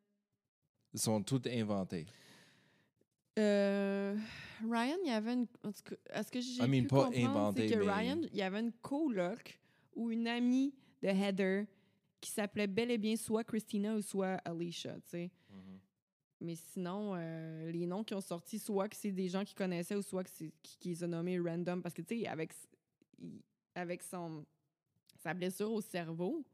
[0.95, 2.07] sont toutes inventées?
[3.39, 4.17] Euh,
[4.63, 5.47] Ryan, il y avait une.
[5.65, 8.21] En tout cas, est-ce que j'ai I mean, pu pas inventé, c'est que mais- Ryan,
[8.33, 9.59] il y avait une coloc
[9.95, 10.73] ou une amie
[11.03, 11.67] de Heather
[12.21, 15.31] qui s'appelait bel et bien soit Christina ou soit Alicia, tu sais.
[16.41, 19.97] Mais sinon, euh, les noms qui ont sorti, soit que c'est des gens qui connaissaient
[19.97, 21.83] ou soit que c'est qui, qui les a nommés random.
[21.83, 22.53] Parce que, tu sais, avec,
[23.75, 24.45] avec son,
[25.23, 26.45] sa blessure au cerveau,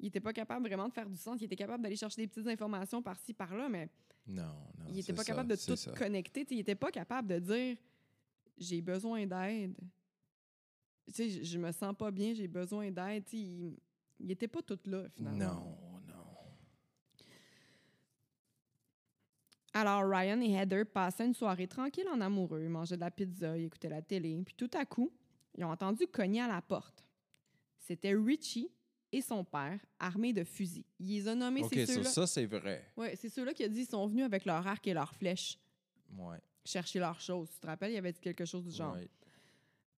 [0.00, 1.40] il était pas capable vraiment de faire du sens.
[1.40, 3.88] Il était capable d'aller chercher des petites informations par-ci, par-là, mais
[4.26, 4.42] Non,
[4.78, 4.86] non.
[4.88, 5.92] il était c'est pas ça, capable de tout ça.
[5.92, 6.46] connecter.
[6.50, 7.76] Il était pas capable de dire
[8.58, 9.76] j'ai besoin d'aide.
[11.08, 13.24] Tu sais, je, me sens pas bien, j'ai besoin d'aide.
[13.32, 13.76] Il,
[14.18, 15.54] il était pas tout là, finalement.
[15.54, 15.76] Non,
[19.74, 23.56] Alors, Ryan et Heather passaient une soirée tranquille en amoureux, ils mangeaient de la pizza,
[23.56, 24.40] ils écoutaient la télé.
[24.44, 25.10] Puis tout à coup,
[25.56, 27.04] ils ont entendu cogner à la porte.
[27.78, 28.70] C'était Richie
[29.10, 30.84] et son père, armés de fusils.
[31.00, 32.04] Il les a nommés, OK, ceux-là.
[32.04, 32.84] ça, c'est vrai.
[32.96, 35.58] Ouais, c'est ceux-là qui a dit ils sont venus avec leur arc et leurs flèches
[36.18, 36.38] Ouais.
[36.64, 37.48] chercher leurs choses.
[37.54, 38.92] Tu te rappelles, il y avait dit quelque chose du genre.
[38.94, 39.10] right.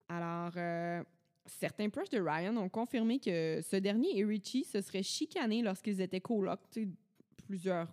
[0.07, 1.03] Alors, euh,
[1.45, 5.99] certains proches de Ryan ont confirmé que ce dernier et Richie se seraient chicanés lorsqu'ils
[5.99, 6.89] étaient colocs, tu sais,
[7.45, 7.87] plusieurs,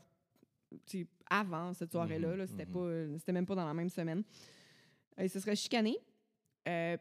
[1.28, 2.28] avant cette soirée-là.
[2.28, 2.72] Mhm, là, c'était mhm.
[2.72, 4.22] pas, euh, c'était même pas dans la même semaine.
[5.18, 5.98] Euh, Ils se seraient chicanés.
[6.68, 6.96] Euh,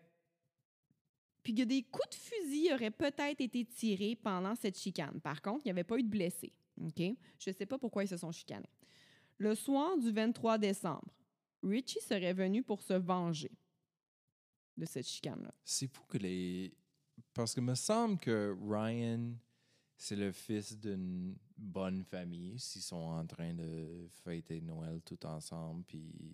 [1.44, 5.20] puis que des coups de fusil auraient peut-être été tirés pendant cette chicane.
[5.22, 6.54] Par contre, il n'y avait pas eu de blessés.
[6.80, 7.02] OK?
[7.40, 8.70] Je ne sais pas pourquoi ils se sont chicanés.
[9.38, 11.12] Le soir du 23 décembre,
[11.64, 13.52] Richie serait venu pour se venger
[14.78, 15.54] de cette chicane-là.
[15.64, 16.74] C'est fou que les.
[17.34, 19.34] Parce que me semble que Ryan,
[19.98, 22.60] c'est le fils d'une bonne famille.
[22.60, 26.34] S'ils sont en train de fêter Noël tout ensemble, puis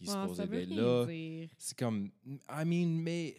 [0.00, 0.68] ils se ça veut d'être
[1.06, 1.46] rien là.
[1.58, 2.10] C'est comme.
[2.26, 3.36] I mean, mais.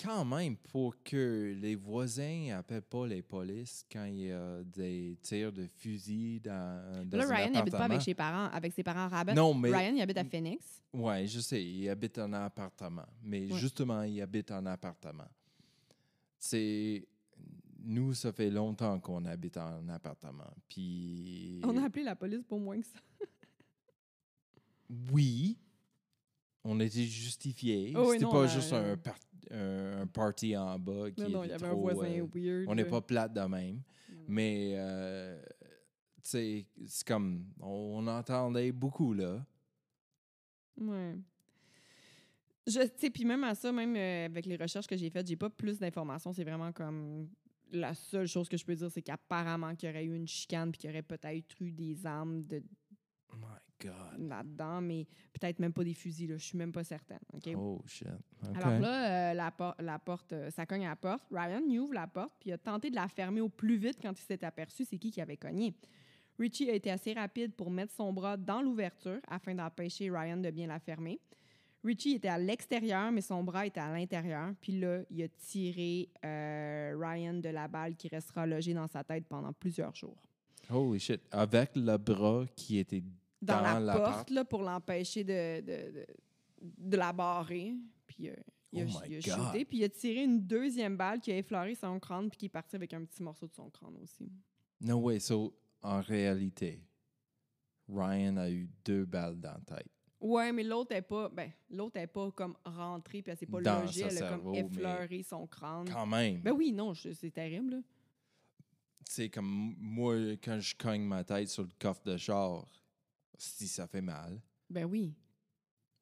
[0.00, 5.18] Quand même, pour que les voisins n'appellent pas les polices quand il y a des
[5.20, 8.84] tirs de fusil dans, dans Là, un Ryan n'habite pas avec ses parents, avec ses
[8.84, 9.34] parents rabat.
[9.34, 10.84] Non, mais- Ryan, il habite à Phoenix.
[10.92, 13.06] Oui, je sais, il habite en appartement.
[13.24, 15.26] Mais justement, il habite en appartement.
[16.38, 17.04] C'est.
[17.80, 20.52] Nous, ça fait longtemps qu'on habite en appartement.
[20.68, 21.60] Puis.
[21.64, 23.00] On a appelé la police pour moins que ça.
[25.12, 25.58] Oui.
[26.64, 27.92] On était justifié.
[27.96, 29.18] Oh C'était pas juste un, par-
[29.50, 32.66] un, party en bas qui Non, non, il y avait un voisin euh, weird.
[32.68, 33.76] on n'est pas plate de même.
[33.76, 34.16] Non.
[34.28, 35.40] Mais, euh,
[36.22, 37.46] tu sais, c'est comme.
[37.60, 39.44] On, entendait beaucoup, là.
[40.76, 41.16] Ouais.
[42.66, 45.36] Je sais, puis même à ça, même euh, avec les recherches que j'ai faites, j'ai
[45.36, 46.32] pas plus d'informations.
[46.32, 47.28] C'est vraiment comme
[47.72, 50.70] la seule chose que je peux dire, c'est qu'apparemment qu'il y aurait eu une chicane
[50.72, 52.62] puis qu'il y aurait peut-être eu des armes de
[53.34, 53.46] my
[53.80, 54.28] God.
[54.28, 56.26] là-dedans, mais peut-être même pas des fusils.
[56.28, 56.36] Là.
[56.36, 57.20] Je suis même pas certaine.
[57.56, 58.08] Oh, shit.
[58.54, 61.24] Alors là, euh, la, por- la porte, euh, ça cogne à la porte.
[61.30, 63.98] Ryan il ouvre la porte, puis il a tenté de la fermer au plus vite
[64.02, 65.74] quand il s'est aperçu c'est qui qui avait cogné.
[66.38, 70.50] Richie a été assez rapide pour mettre son bras dans l'ouverture afin d'empêcher Ryan de
[70.50, 71.20] bien la fermer.
[71.88, 74.52] Richie était à l'extérieur, mais son bras était à l'intérieur.
[74.60, 79.02] Puis là, il a tiré euh, Ryan de la balle qui restera logée dans sa
[79.02, 80.22] tête pendant plusieurs jours.
[80.70, 81.22] Holy shit.
[81.30, 83.02] Avec le bras qui était
[83.40, 86.06] Dans, Dans la porte, là, pour l'empêcher de, de, de,
[86.60, 87.74] de la barrer.
[88.06, 88.34] Puis euh,
[88.72, 91.38] il a, Oh il a shooté, puis il a tiré une deuxième balle qui a
[91.38, 94.30] effleuré son crâne, puis qui est parti avec un petit morceau de son crâne aussi.
[94.80, 95.20] No way.
[95.20, 96.82] So, en réalité,
[97.88, 99.90] Ryan a eu deux balles dans la tête.
[100.20, 103.60] Ouais, mais l'autre est pas, ben, l'autre est pas comme rentrée, puis elle s'est pas
[103.60, 105.88] Dans logée, elle a cerveau, comme effleuré son crâne.
[105.88, 106.40] Quand même.
[106.40, 107.80] Ben oui, non, c'est terrible, là.
[109.04, 112.66] C'est comme moi, quand je cogne ma tête sur le coffre de char,
[113.38, 114.40] si ça fait mal.
[114.68, 115.14] Ben oui.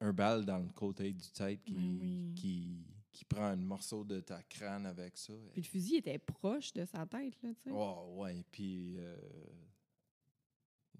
[0.01, 2.33] Un balle dans le côté du tête qui, Ben oui.
[2.35, 5.33] qui, qui prend un morceau de ta crâne avec ça.
[5.53, 7.71] Puis le fusil était proche de sa tête, là, tu sais.
[7.71, 8.43] Oh, ouais.
[8.51, 9.15] Puis, euh,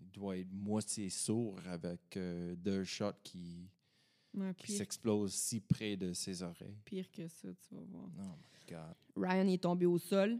[0.07, 3.69] il doit être moitié sourd avec euh, deux shots qui,
[4.33, 6.77] Ouais, qui s'explosent si près de ses oreilles.
[6.85, 8.09] pire que ça, tu vas voir.
[8.19, 8.95] Oh my God.
[9.15, 10.39] Ryan est tombé au sol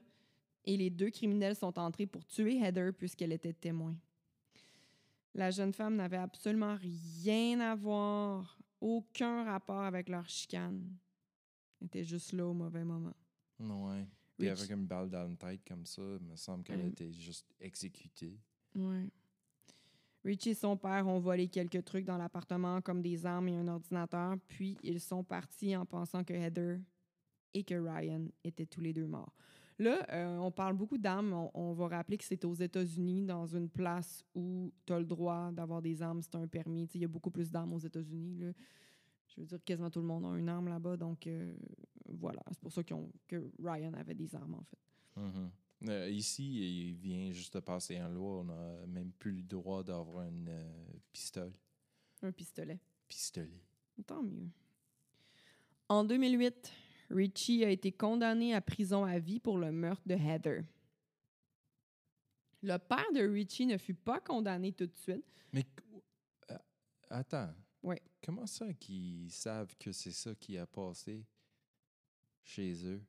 [0.66, 3.96] et les deux criminels sont entrés pour tuer Heather puisqu'elle était témoin.
[5.34, 10.96] La jeune femme n'avait absolument rien à voir, aucun rapport avec leur chicane.
[11.80, 13.14] Elle était juste là au mauvais moment.
[13.60, 14.06] Ouais.
[14.38, 17.48] Puis avec une balle dans la tête comme ça, il me semble qu'elle était juste
[17.60, 18.38] exécutée.
[18.76, 19.10] Ouais.
[20.28, 23.68] Richie et son père ont volé quelques trucs dans l'appartement, comme des armes et un
[23.70, 26.80] ordinateur, puis ils sont partis en pensant que Heather
[27.54, 29.34] et que Ryan étaient tous les deux morts.
[29.80, 31.50] Là, euh, on parle beaucoup d'armes.
[31.54, 35.50] On, va rappeler que c'est aux États-Unis, dans une place où tu as le droit
[35.54, 36.88] d'avoir des armes, c'est un permis.
[36.88, 38.54] Tu sais, Il y a beaucoup plus d'armes aux États-Unis.
[39.30, 40.98] Je veux dire, quasiment tout le monde a une arme là-bas.
[40.98, 41.56] Donc, euh,
[42.06, 42.42] voilà.
[42.52, 45.22] C'est pour ça que Ryan avait des armes, en fait.
[45.22, 45.52] Mhm.
[45.84, 48.40] Euh, ici, il vient juste de passer en loi.
[48.40, 51.54] On n'a même plus le droit d'avoir un euh, pistolet.
[52.22, 52.80] Un pistolet.
[53.08, 53.62] Pistolet.
[54.06, 54.50] Tant mieux.
[55.90, 56.72] En 2008,
[57.12, 60.64] Richie a été condamné à prison à vie pour le meurtre de Heather.
[62.64, 65.24] Le père de Richie ne fut pas condamné tout de suite.
[65.54, 65.66] Mais
[66.52, 66.58] euh,
[67.10, 67.54] attends.
[68.28, 71.26] Comment ça qu'ils savent que c'est ça qui a passé
[72.44, 73.02] chez eux?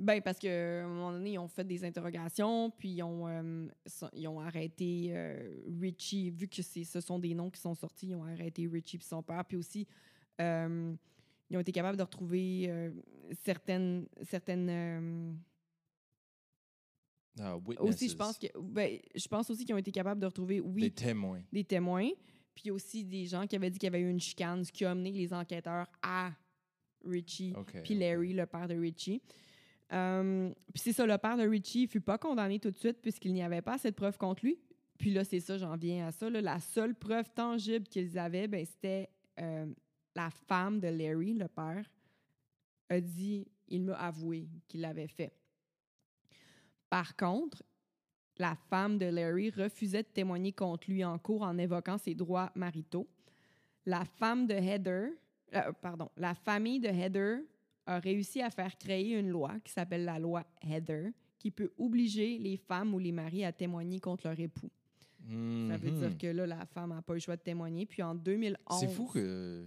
[0.00, 3.66] Ben, parce qu'à un moment donné, ils ont fait des interrogations, puis ils ont, euh,
[3.84, 7.74] so- ils ont arrêté euh, Richie, vu que c'est- ce sont des noms qui sont
[7.74, 9.88] sortis, ils ont arrêté Richie et son père, puis aussi,
[10.40, 10.94] euh,
[11.50, 12.92] ils ont été capables de retrouver
[13.44, 15.36] certaines, certaines
[17.40, 20.60] Ah, aussi, je pense que, ben, je pense aussi qu'ils ont été capables de retrouver,
[20.60, 21.42] oui, Des témoins.
[21.52, 22.08] des témoins,
[22.54, 24.84] puis aussi des gens qui avaient dit qu'il y avait eu une chicane, ce qui
[24.84, 26.32] a amené les enquêteurs à
[27.04, 27.94] Richie, OK, puis.
[27.94, 29.22] Larry, le père de Richie.
[29.92, 33.00] Euh, puis c'est ça, le père de Richie ne fut pas condamné tout de suite
[33.00, 34.58] puisqu'il n'y avait pas assez de preuves contre lui.
[34.98, 36.28] Puis là, c'est ça, j'en viens à ça.
[36.28, 39.08] La seule preuve tangible qu'ils avaient, ben, c'était
[39.40, 39.66] euh,
[40.14, 41.88] la femme de Larry, le père,
[42.90, 45.32] a dit, il m'a avoué qu'il l'avait fait.
[46.90, 47.62] Par contre,
[48.38, 52.50] la femme de Larry refusait de témoigner contre lui en cours en évoquant ses droits
[52.54, 53.08] maritaux.
[53.86, 55.10] La femme de Heather,
[55.54, 57.40] euh, pardon, la famille de Heather
[57.88, 62.38] a réussi à faire créer une loi qui s'appelle la loi Heather, qui peut obliger
[62.38, 64.70] les femmes ou les maris à témoigner contre leur époux.
[65.26, 65.98] Ça veut Mhm.
[65.98, 67.86] dire que là, la femme n'a pas eu le choix de témoigner.
[67.86, 68.80] Puis en 2011...
[68.80, 69.66] C'est fou que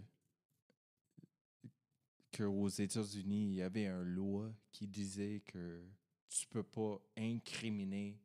[2.31, 5.81] qu'aux États-Unis, il y avait une loi qui disait que
[6.29, 8.17] tu peux pas incriminer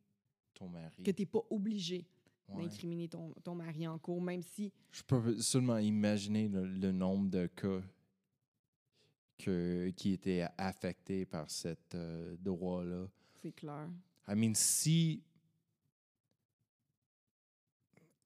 [0.55, 1.03] ton mari.
[1.03, 2.07] que tu n'es pas obligé
[2.49, 2.63] Ouais.
[2.63, 4.73] d'incriminer ton, ton mari en cours, même si...
[4.93, 7.83] Je peux seulement imaginer le, le nombre de cas
[9.39, 13.07] que, qui étaient affectés par cette euh, droit-là.
[13.43, 13.89] C'est clair.
[14.29, 15.23] I mean, si,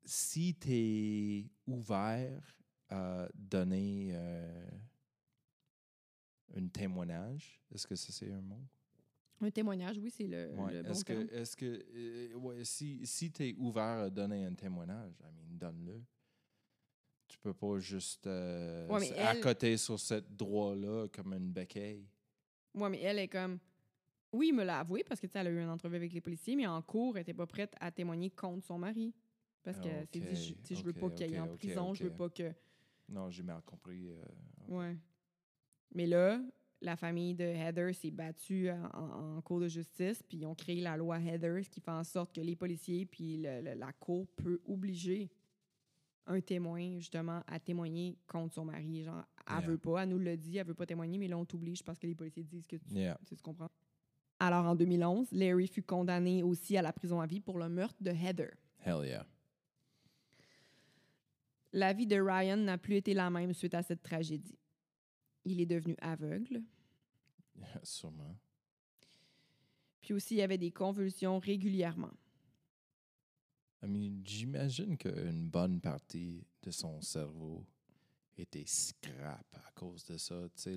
[0.05, 2.43] si tu es ouvert
[2.89, 4.69] à donner euh,
[6.57, 8.61] un témoignage, est-ce que ça c'est un mot?
[9.43, 10.75] Un témoignage, oui, c'est le, Ouais.
[10.75, 14.45] le bon Est-ce que, est-ce que euh, ouais, si, si tu es ouvert à donner
[14.45, 16.03] un témoignage, I mean, donne-le.
[17.43, 21.51] Peux pas juste euh, Ouais, mais s- elle- à côté sur ce droit-là comme une
[21.53, 22.07] béquille.
[22.75, 23.59] Ouais, mais elle est comme.
[24.33, 26.13] Oui, il me l'a avoué parce que tu sais, elle a eu une entrevue avec
[26.13, 29.13] les policiers, mais en cours, elle n'était pas prête à témoigner contre son mari.
[29.63, 32.29] Parce qu'elle s'est dit, je, je veux pas qu'il aille en prison, je veux pas
[32.31, 32.53] que.
[33.09, 34.11] Non, j'ai mal compris.
[34.11, 34.23] euh,
[34.69, 34.97] Ouais.
[35.95, 36.41] Mais là,
[36.81, 40.55] la famille de Heather s'est battue en, en- en cours de justice, puis ils ont
[40.55, 43.75] créé la loi Heather, ce qui fait en sorte que les policiers puis le- le-
[43.75, 45.31] la cour peut obliger
[46.27, 49.03] un témoin, justement, à témoigner contre son mari.
[49.03, 49.67] Genre, elle Yeah.
[49.67, 51.99] veut pas, elle nous le dit, elle veut pas témoigner, mais là, on t'oblige parce
[51.99, 53.19] que les policiers disent que tu, Yeah.
[53.27, 53.71] tu comprends.
[54.39, 58.03] Alors, en 2011, Larry fut condamné aussi à la prison à vie pour le meurtre
[58.03, 58.53] de Heather.
[58.85, 59.27] Hell yeah.
[61.73, 64.59] La vie de Ryan n'a plus été la même suite à cette tragédie.
[65.45, 66.63] Il est devenu aveugle,
[67.83, 68.37] Sûrement.
[70.01, 72.11] puis aussi il y avait des convulsions régulièrement.
[73.83, 77.65] I mean, j'imagine qu'une bonne partie de son cerveau
[78.37, 80.35] était scrap à cause de ça.
[80.55, 80.77] C'est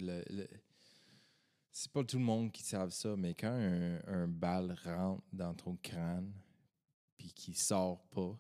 [1.92, 5.76] pas tout le monde qui savent ça, mais quand un, un balle rentre dans ton
[5.78, 6.32] crâne
[7.18, 8.38] puis qui sort pas,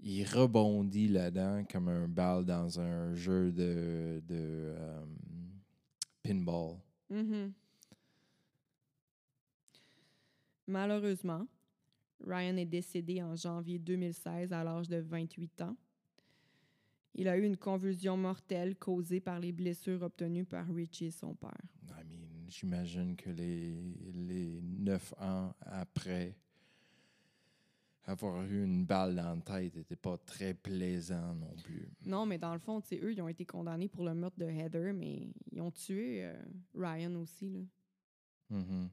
[0.00, 5.04] il rebondit là-dedans comme un balle dans un jeu de, euh,
[6.22, 6.76] pinball.
[7.10, 7.52] Mhm.
[10.66, 11.46] Malheureusement,
[12.26, 15.76] Ryan est décédé en janvier 2016 à l'âge de 28 ans.
[17.14, 21.34] Il a eu une convulsion mortelle causée par les blessures obtenues par Richie et son
[21.34, 21.50] père.
[21.90, 23.74] I mean, j'imagine que les,
[24.14, 26.36] les neuf ans après
[28.08, 31.88] avoir eu une balle dans la tête n'était pas très plaisant non plus.
[32.06, 34.94] Non, mais dans le fond, eux, ils ont été condamnés pour le meurtre de Heather,
[34.94, 36.34] mais ils ont tué euh,
[36.74, 37.50] Ryan aussi.
[37.50, 37.60] Là.
[38.50, 38.88] Mhm.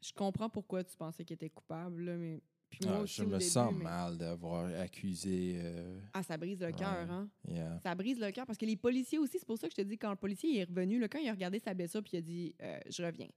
[0.00, 2.40] Je comprends pourquoi tu pensais qu'il était coupable, là, mais
[2.70, 5.54] puis moi Ah, aussi je au me début, sens mais- mal d'avoir accusé.
[5.62, 7.28] euh, Ah, ça brise le cœur, hein?
[7.48, 7.78] yeah.
[7.80, 9.86] Ça brise le cœur parce que les policiers aussi, c'est pour ça que je te
[9.86, 12.18] dis, quand le policier est revenu, là, quand il a regardé sa blessure, puis il
[12.18, 13.28] a dit euh, Je reviens.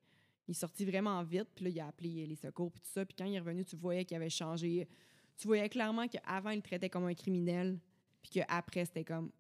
[0.47, 3.05] Il est sorti vraiment vite, puis là, il a appelé les secours, puis tout ça.
[3.05, 4.87] Puis quand il est revenu, tu voyais qu'il avait changé.
[5.37, 7.79] Tu voyais clairement qu'avant, il le traitait comme un criminel,
[8.21, 9.31] puis qu'après, c'était comme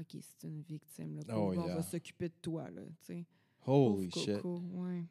[0.00, 1.22] OK, c'est une victime, là.
[1.36, 2.82] Oh, on va s'occuper de toi, là.
[2.82, 3.26] tu sais.
[3.66, 4.36] Holy Pauvre shit.
[4.36, 5.02] Coco, ouais.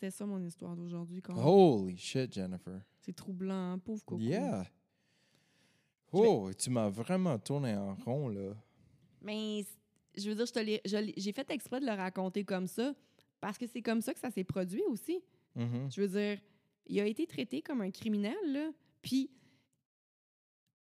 [0.00, 1.20] C'était ça mon histoire d'aujourd'hui.
[1.20, 1.34] quand.
[1.44, 2.80] Holy shit, Jennifer.
[3.00, 4.20] C'est troublant, hein, pauvre Coco.
[4.22, 4.64] Yeah.
[6.12, 8.54] Oh, tu m'as vraiment tourné en rond, là.
[9.20, 9.64] Mais
[10.16, 12.68] je veux dire, je te l'ai- je l'ai- j'ai fait exprès de le raconter comme
[12.68, 12.94] ça
[13.40, 15.20] parce que c'est comme ça que ça s'est produit aussi.
[15.56, 15.90] Mhm.
[15.90, 16.38] Je veux dire,
[16.86, 18.70] il a été traité comme un criminel, là.
[19.02, 19.28] Puis,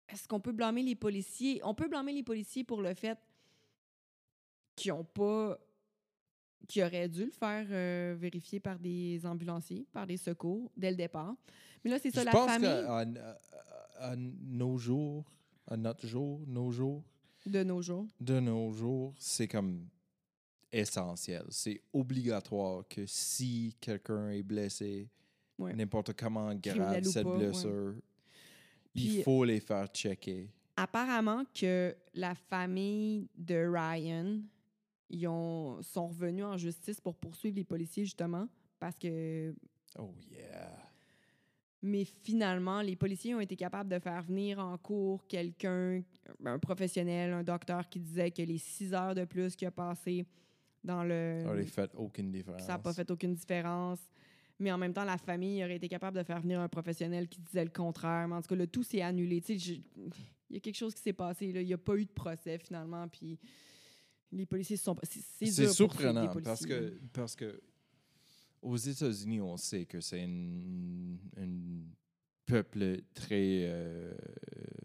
[0.10, 1.62] est-ce qu'on peut blâmer les policiers?
[1.64, 3.20] On peut blâmer les policiers pour le fait
[4.76, 5.60] qu'ils ont pas.
[6.68, 10.98] Qu'ils auraient dû le faire euh, vérifier par des ambulanciers, par des secours, dès le
[10.98, 11.36] départ.
[11.84, 15.26] Mais là, c'est ça, Je la pense famille à, à- à nos jours,
[15.68, 17.04] à notre jour, nos jours,
[17.46, 18.08] de nos jours.
[18.20, 19.88] de nos jours, c'est comme
[20.72, 21.44] essentiel.
[21.50, 25.10] C'est obligatoire que si quelqu'un est blessé,
[25.60, 25.74] Ouais.
[25.74, 27.38] n'importe comment grave cette pas, ouais.
[27.38, 27.94] blessure,
[28.94, 30.50] Puis- il faut les faire checker.
[30.76, 34.40] apparemment que la famille de Ryan,
[35.14, 38.48] ils ont, sont revenus en justice pour poursuivre les policiers, justement,
[38.80, 39.54] parce que...
[40.00, 40.76] Oh yeah.
[41.82, 46.02] Mais finalement, les policiers ont été capables de faire venir en cours quelqu'un,
[46.46, 50.26] un professionnel, un docteur qui disait que les six heures de plus qu'il a passé
[50.84, 51.40] dans le...
[51.42, 52.62] Ça n'aurait fait aucune différence.
[52.62, 54.00] ça n'a pas fait aucune différence.
[54.60, 57.42] Mais en même temps, la famille aurait été capable de faire venir un professionnel qui
[57.42, 58.28] disait le contraire.
[58.30, 59.42] Mais en tout cas, le tout s'est annulé.
[59.42, 59.82] Tu sais, je-
[60.50, 61.52] Il y a quelque chose qui s'est passé.
[61.52, 61.62] Là.
[61.62, 63.08] Il n'y a pas eu de procès finalement.
[63.10, 63.40] Puis
[64.34, 64.96] les policiers sont.
[65.04, 67.62] C'est surprenant parce que, parce que
[68.62, 71.84] aux États-Unis, on sait que c'est un
[72.46, 74.14] peuple très euh,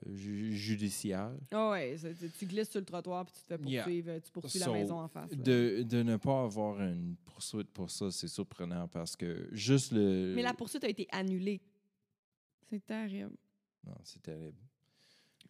[0.07, 1.33] ju- judiciaire.
[1.51, 1.97] Ah ouais,
[2.39, 3.83] tu- glisses sur le trottoir puis tu te fais Yeah.
[3.83, 4.19] poursuivre.
[4.21, 5.31] Tu poursuis So, la maison en face.
[5.31, 10.35] De, de ne pas avoir une poursuite pour ça, c'est surprenant parce que juste le.
[10.37, 11.61] Mais la poursuite a été annulée.
[12.71, 13.37] C'est terrible.
[13.85, 14.59] Non, c'est terrible.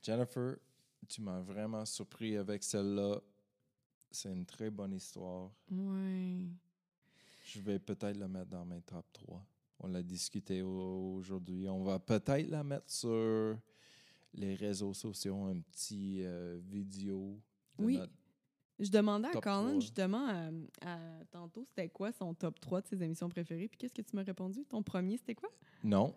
[0.02, 0.56] Jennifer,
[1.08, 3.20] tu m'as vraiment surpris avec celle-là.
[4.10, 5.50] C'est une très bonne histoire.
[5.70, 6.46] Ouais.
[7.44, 9.44] Je vais peut-être la mettre dans mes top 3.
[9.80, 11.68] On l'a discuté au- aujourd'hui.
[11.68, 13.56] On va peut-être la mettre sur
[14.34, 17.38] les réseaux sociaux, un petit euh, vidéo.
[17.78, 17.96] de Oui.
[17.98, 18.12] notre-
[18.80, 19.80] Je demandais à Colin, 3.
[19.80, 23.68] justement, euh, à- tantôt, c'était quoi son top 3 de ses émissions préférées?
[23.68, 24.64] Puis qu'est-ce que tu m'as répondu?
[24.64, 25.48] Ton premier, c'était quoi?
[25.84, 26.14] Non,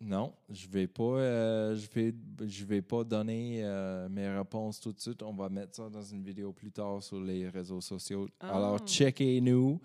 [0.00, 2.14] non, je vais pas, euh, je vais,
[2.46, 5.22] je vais pas donner euh, mes réponses tout de suite.
[5.22, 8.26] On va mettre ça dans une vidéo plus tard sur les réseaux sociaux.
[8.40, 8.56] Ah.
[8.56, 9.78] Alors checkez-nous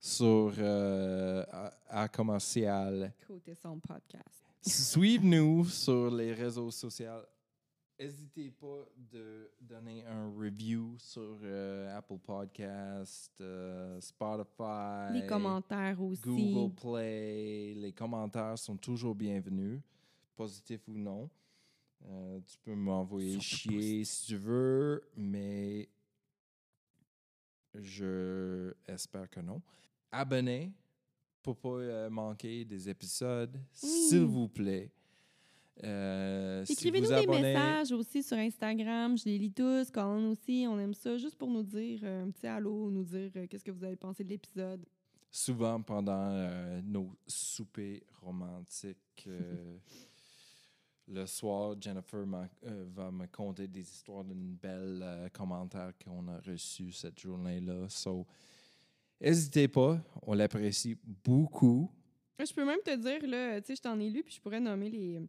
[0.00, 3.12] sur euh, à, à commercial.
[3.28, 4.42] Côté son podcast.
[4.62, 7.06] Suivez-nous sur les réseaux sociaux.
[7.98, 16.20] N'hésitez pas de donner un review sur euh, Apple Podcast, euh, Spotify, Les commentaires aussi.
[16.22, 17.74] Google Play.
[17.74, 19.80] Les commentaires sont toujours bienvenus,
[20.36, 21.30] positifs ou non.
[22.04, 25.88] Euh, tu peux m'envoyer chier si tu veux, mais
[27.74, 29.62] je espère que non.
[30.12, 30.70] Abonnez
[31.42, 34.90] pour pas euh, manquer des épisodes, s'il vous plaît.
[35.84, 39.16] Euh, Écrivez-nous des abonnez- messages aussi sur Instagram.
[39.18, 39.90] Je les lis tous.
[39.90, 40.66] Colin aussi.
[40.68, 41.16] On aime ça.
[41.18, 43.96] Juste pour nous dire euh, un petit allô, nous dire euh, qu'est-ce que vous avez
[43.96, 44.84] pensé de l'épisode.
[45.30, 49.28] souvent pendant euh, nos soupers romantiques.
[51.08, 52.24] le soir, Jennifer
[52.94, 57.86] va me conter des histoires d'une belle commentaire qu'on a reçu cette journée-là.
[57.88, 58.26] So,
[59.20, 61.90] n'hésitez pas, on l'apprécie beaucoup.
[62.44, 64.60] Je peux même te dire, là, tu sais, je t'en ai lu, puis je pourrais
[64.60, 65.20] nommer les.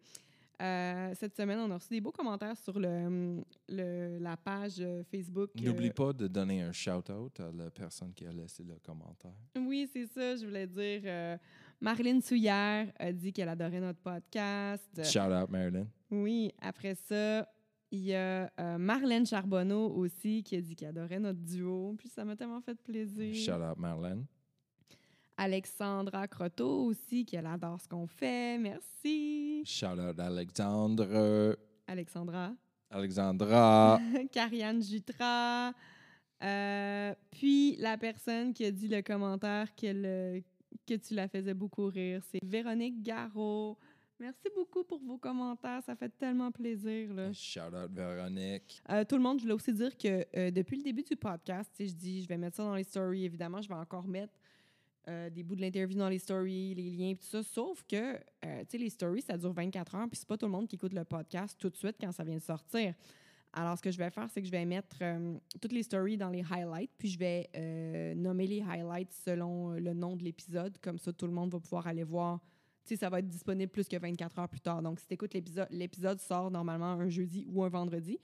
[0.61, 5.03] Euh, cette semaine, on a reçu des beaux commentaires sur le, le- la page euh,
[5.03, 5.51] Facebook.
[5.57, 9.35] euh, N'oublie pas de donner un shout-out à la personne qui a laissé le commentaire.
[9.57, 11.01] Oui, c'est ça, je voulais dire.
[11.05, 11.37] euh,
[11.79, 14.89] Marilyn Souillère a dit qu'elle adorait notre podcast.
[15.03, 15.87] Shout-out, Marilyn.
[16.09, 17.47] Oui, après ça,
[17.91, 18.49] il y a
[18.79, 21.93] Marlène Charbonneau aussi qui a dit qu'elle adorait notre duo.
[21.97, 23.33] Puis ça m'a tellement fait plaisir.
[23.35, 24.23] Shout-out, Marilyn.
[25.37, 28.57] Alexandra Croteau aussi, qui elle adore ce qu'on fait.
[28.57, 29.63] Merci.
[29.65, 31.55] Shout-out, Alexandre.
[31.87, 32.53] Alexandra.
[32.89, 33.99] Alexandra.
[34.31, 35.73] Carianne Jutra.
[36.43, 40.41] Euh, puis la personne qui a dit le commentaire euh,
[40.87, 43.77] que tu la faisais beaucoup rire, c'est Véronique Garot.
[44.19, 47.13] Merci beaucoup pour vos commentaires, ça fait tellement plaisir.
[47.13, 47.31] Là.
[47.31, 48.81] Shout-out, Véronique.
[48.89, 51.71] Euh, tout le monde, je voulais aussi dire que euh, depuis le début du podcast,
[51.79, 53.25] je dis, je vais mettre ça dans les stories.
[53.25, 54.33] Évidemment, je vais encore mettre
[55.07, 57.41] euh, des bouts de l'interview dans les stories, les liens, tout ça.
[57.41, 58.19] Sauf que, euh,
[58.61, 60.75] tu sais, les stories, ça dure 24 heures, puis c'est pas tout le monde qui
[60.75, 62.93] écoute le podcast tout de suite quand ça vient de sortir.
[63.53, 66.17] Alors, ce que je vais faire, c'est que je vais mettre euh, toutes les stories
[66.17, 67.49] dans les highlights, puis je vais
[68.15, 70.77] nommer les highlights selon le nom de l'épisode.
[70.81, 72.39] Comme ça, tout le monde va pouvoir aller voir.
[72.83, 74.81] Tu sais, ça va être disponible plus que 24 heures plus tard.
[74.81, 78.19] Donc, si tu écoutes l'épisode, l'épisode sort normalement un jeudi ou un vendredi.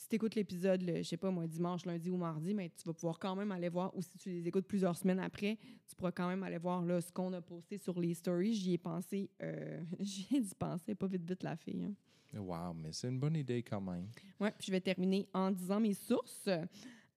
[0.00, 2.94] Si tu écoutes l'épisode, je sais pas moi, dimanche, lundi ou mardi, mais tu vas
[2.94, 6.10] pouvoir quand même aller voir, ou si tu les écoutes plusieurs semaines après, tu pourras
[6.10, 8.54] quand même aller voir là, ce qu'on a posté sur les stories.
[8.54, 11.84] J'y ai pensé, euh, j'y ai d'y penser, pas vite vite la fille.
[11.84, 11.92] hein.
[12.38, 14.08] Wow, mais c'est une bonne idée quand même.
[14.40, 16.48] Ouais, puis je vais terminer en disant mes sources.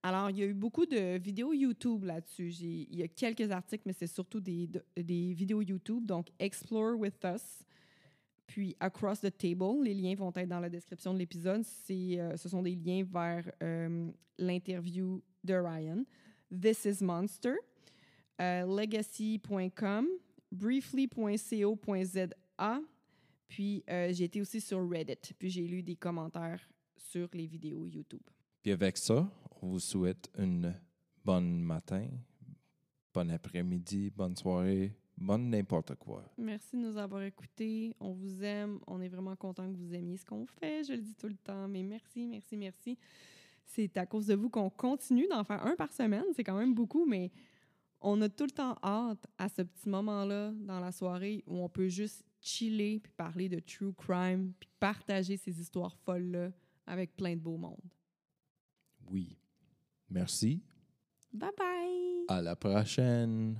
[0.02, 2.50] Alors, il y a eu beaucoup de vidéos YouTube là-dessus.
[2.50, 6.06] J'ai- Il y a quelques articles, mais c'est surtout des, de- des vidéos YouTube.
[6.06, 7.64] Donc, Explore with Us,
[8.54, 9.84] puis Across the Table.
[9.84, 11.66] Les liens vont être dans la description de l'épisode.
[11.90, 16.04] Euh, ce sont des liens vers euh, l'interview de Ryan.
[16.52, 17.56] This is Monster,
[18.40, 20.08] euh, legacy.com,
[20.52, 22.28] briefly.co.za,
[23.48, 26.62] puis j'ai été aussi sur Reddit, puis j'ai lu des commentaires
[26.96, 28.22] sur les vidéos YouTube.
[28.62, 29.28] Puis avec ça,
[29.64, 30.76] on vous souhaite une
[31.26, 32.08] bonne matin,
[33.16, 36.24] bon après-midi, bonne soirée, bonne n'importe quoi.
[36.38, 37.96] Merci de nous avoir écoutés.
[38.00, 38.80] On vous aime.
[38.88, 40.84] On est vraiment content que vous aimiez ce qu'on fait.
[40.84, 42.98] Je le dis tout le temps, mais merci, merci, merci.
[43.66, 46.26] C'est à cause de vous qu'on continue d'en faire un par semaine.
[46.36, 47.32] C'est quand même beaucoup, mais
[48.02, 51.70] on a tout le temps hâte à ce petit moment-là dans la soirée où on
[51.70, 56.52] peut juste chiller puis parler de true crime puis partager ces histoires folles-là
[56.86, 57.80] avec plein de beau monde.
[59.10, 59.38] Oui.
[60.10, 60.62] Merci.
[61.32, 62.26] Bye bye!
[62.28, 63.60] À la prochaine.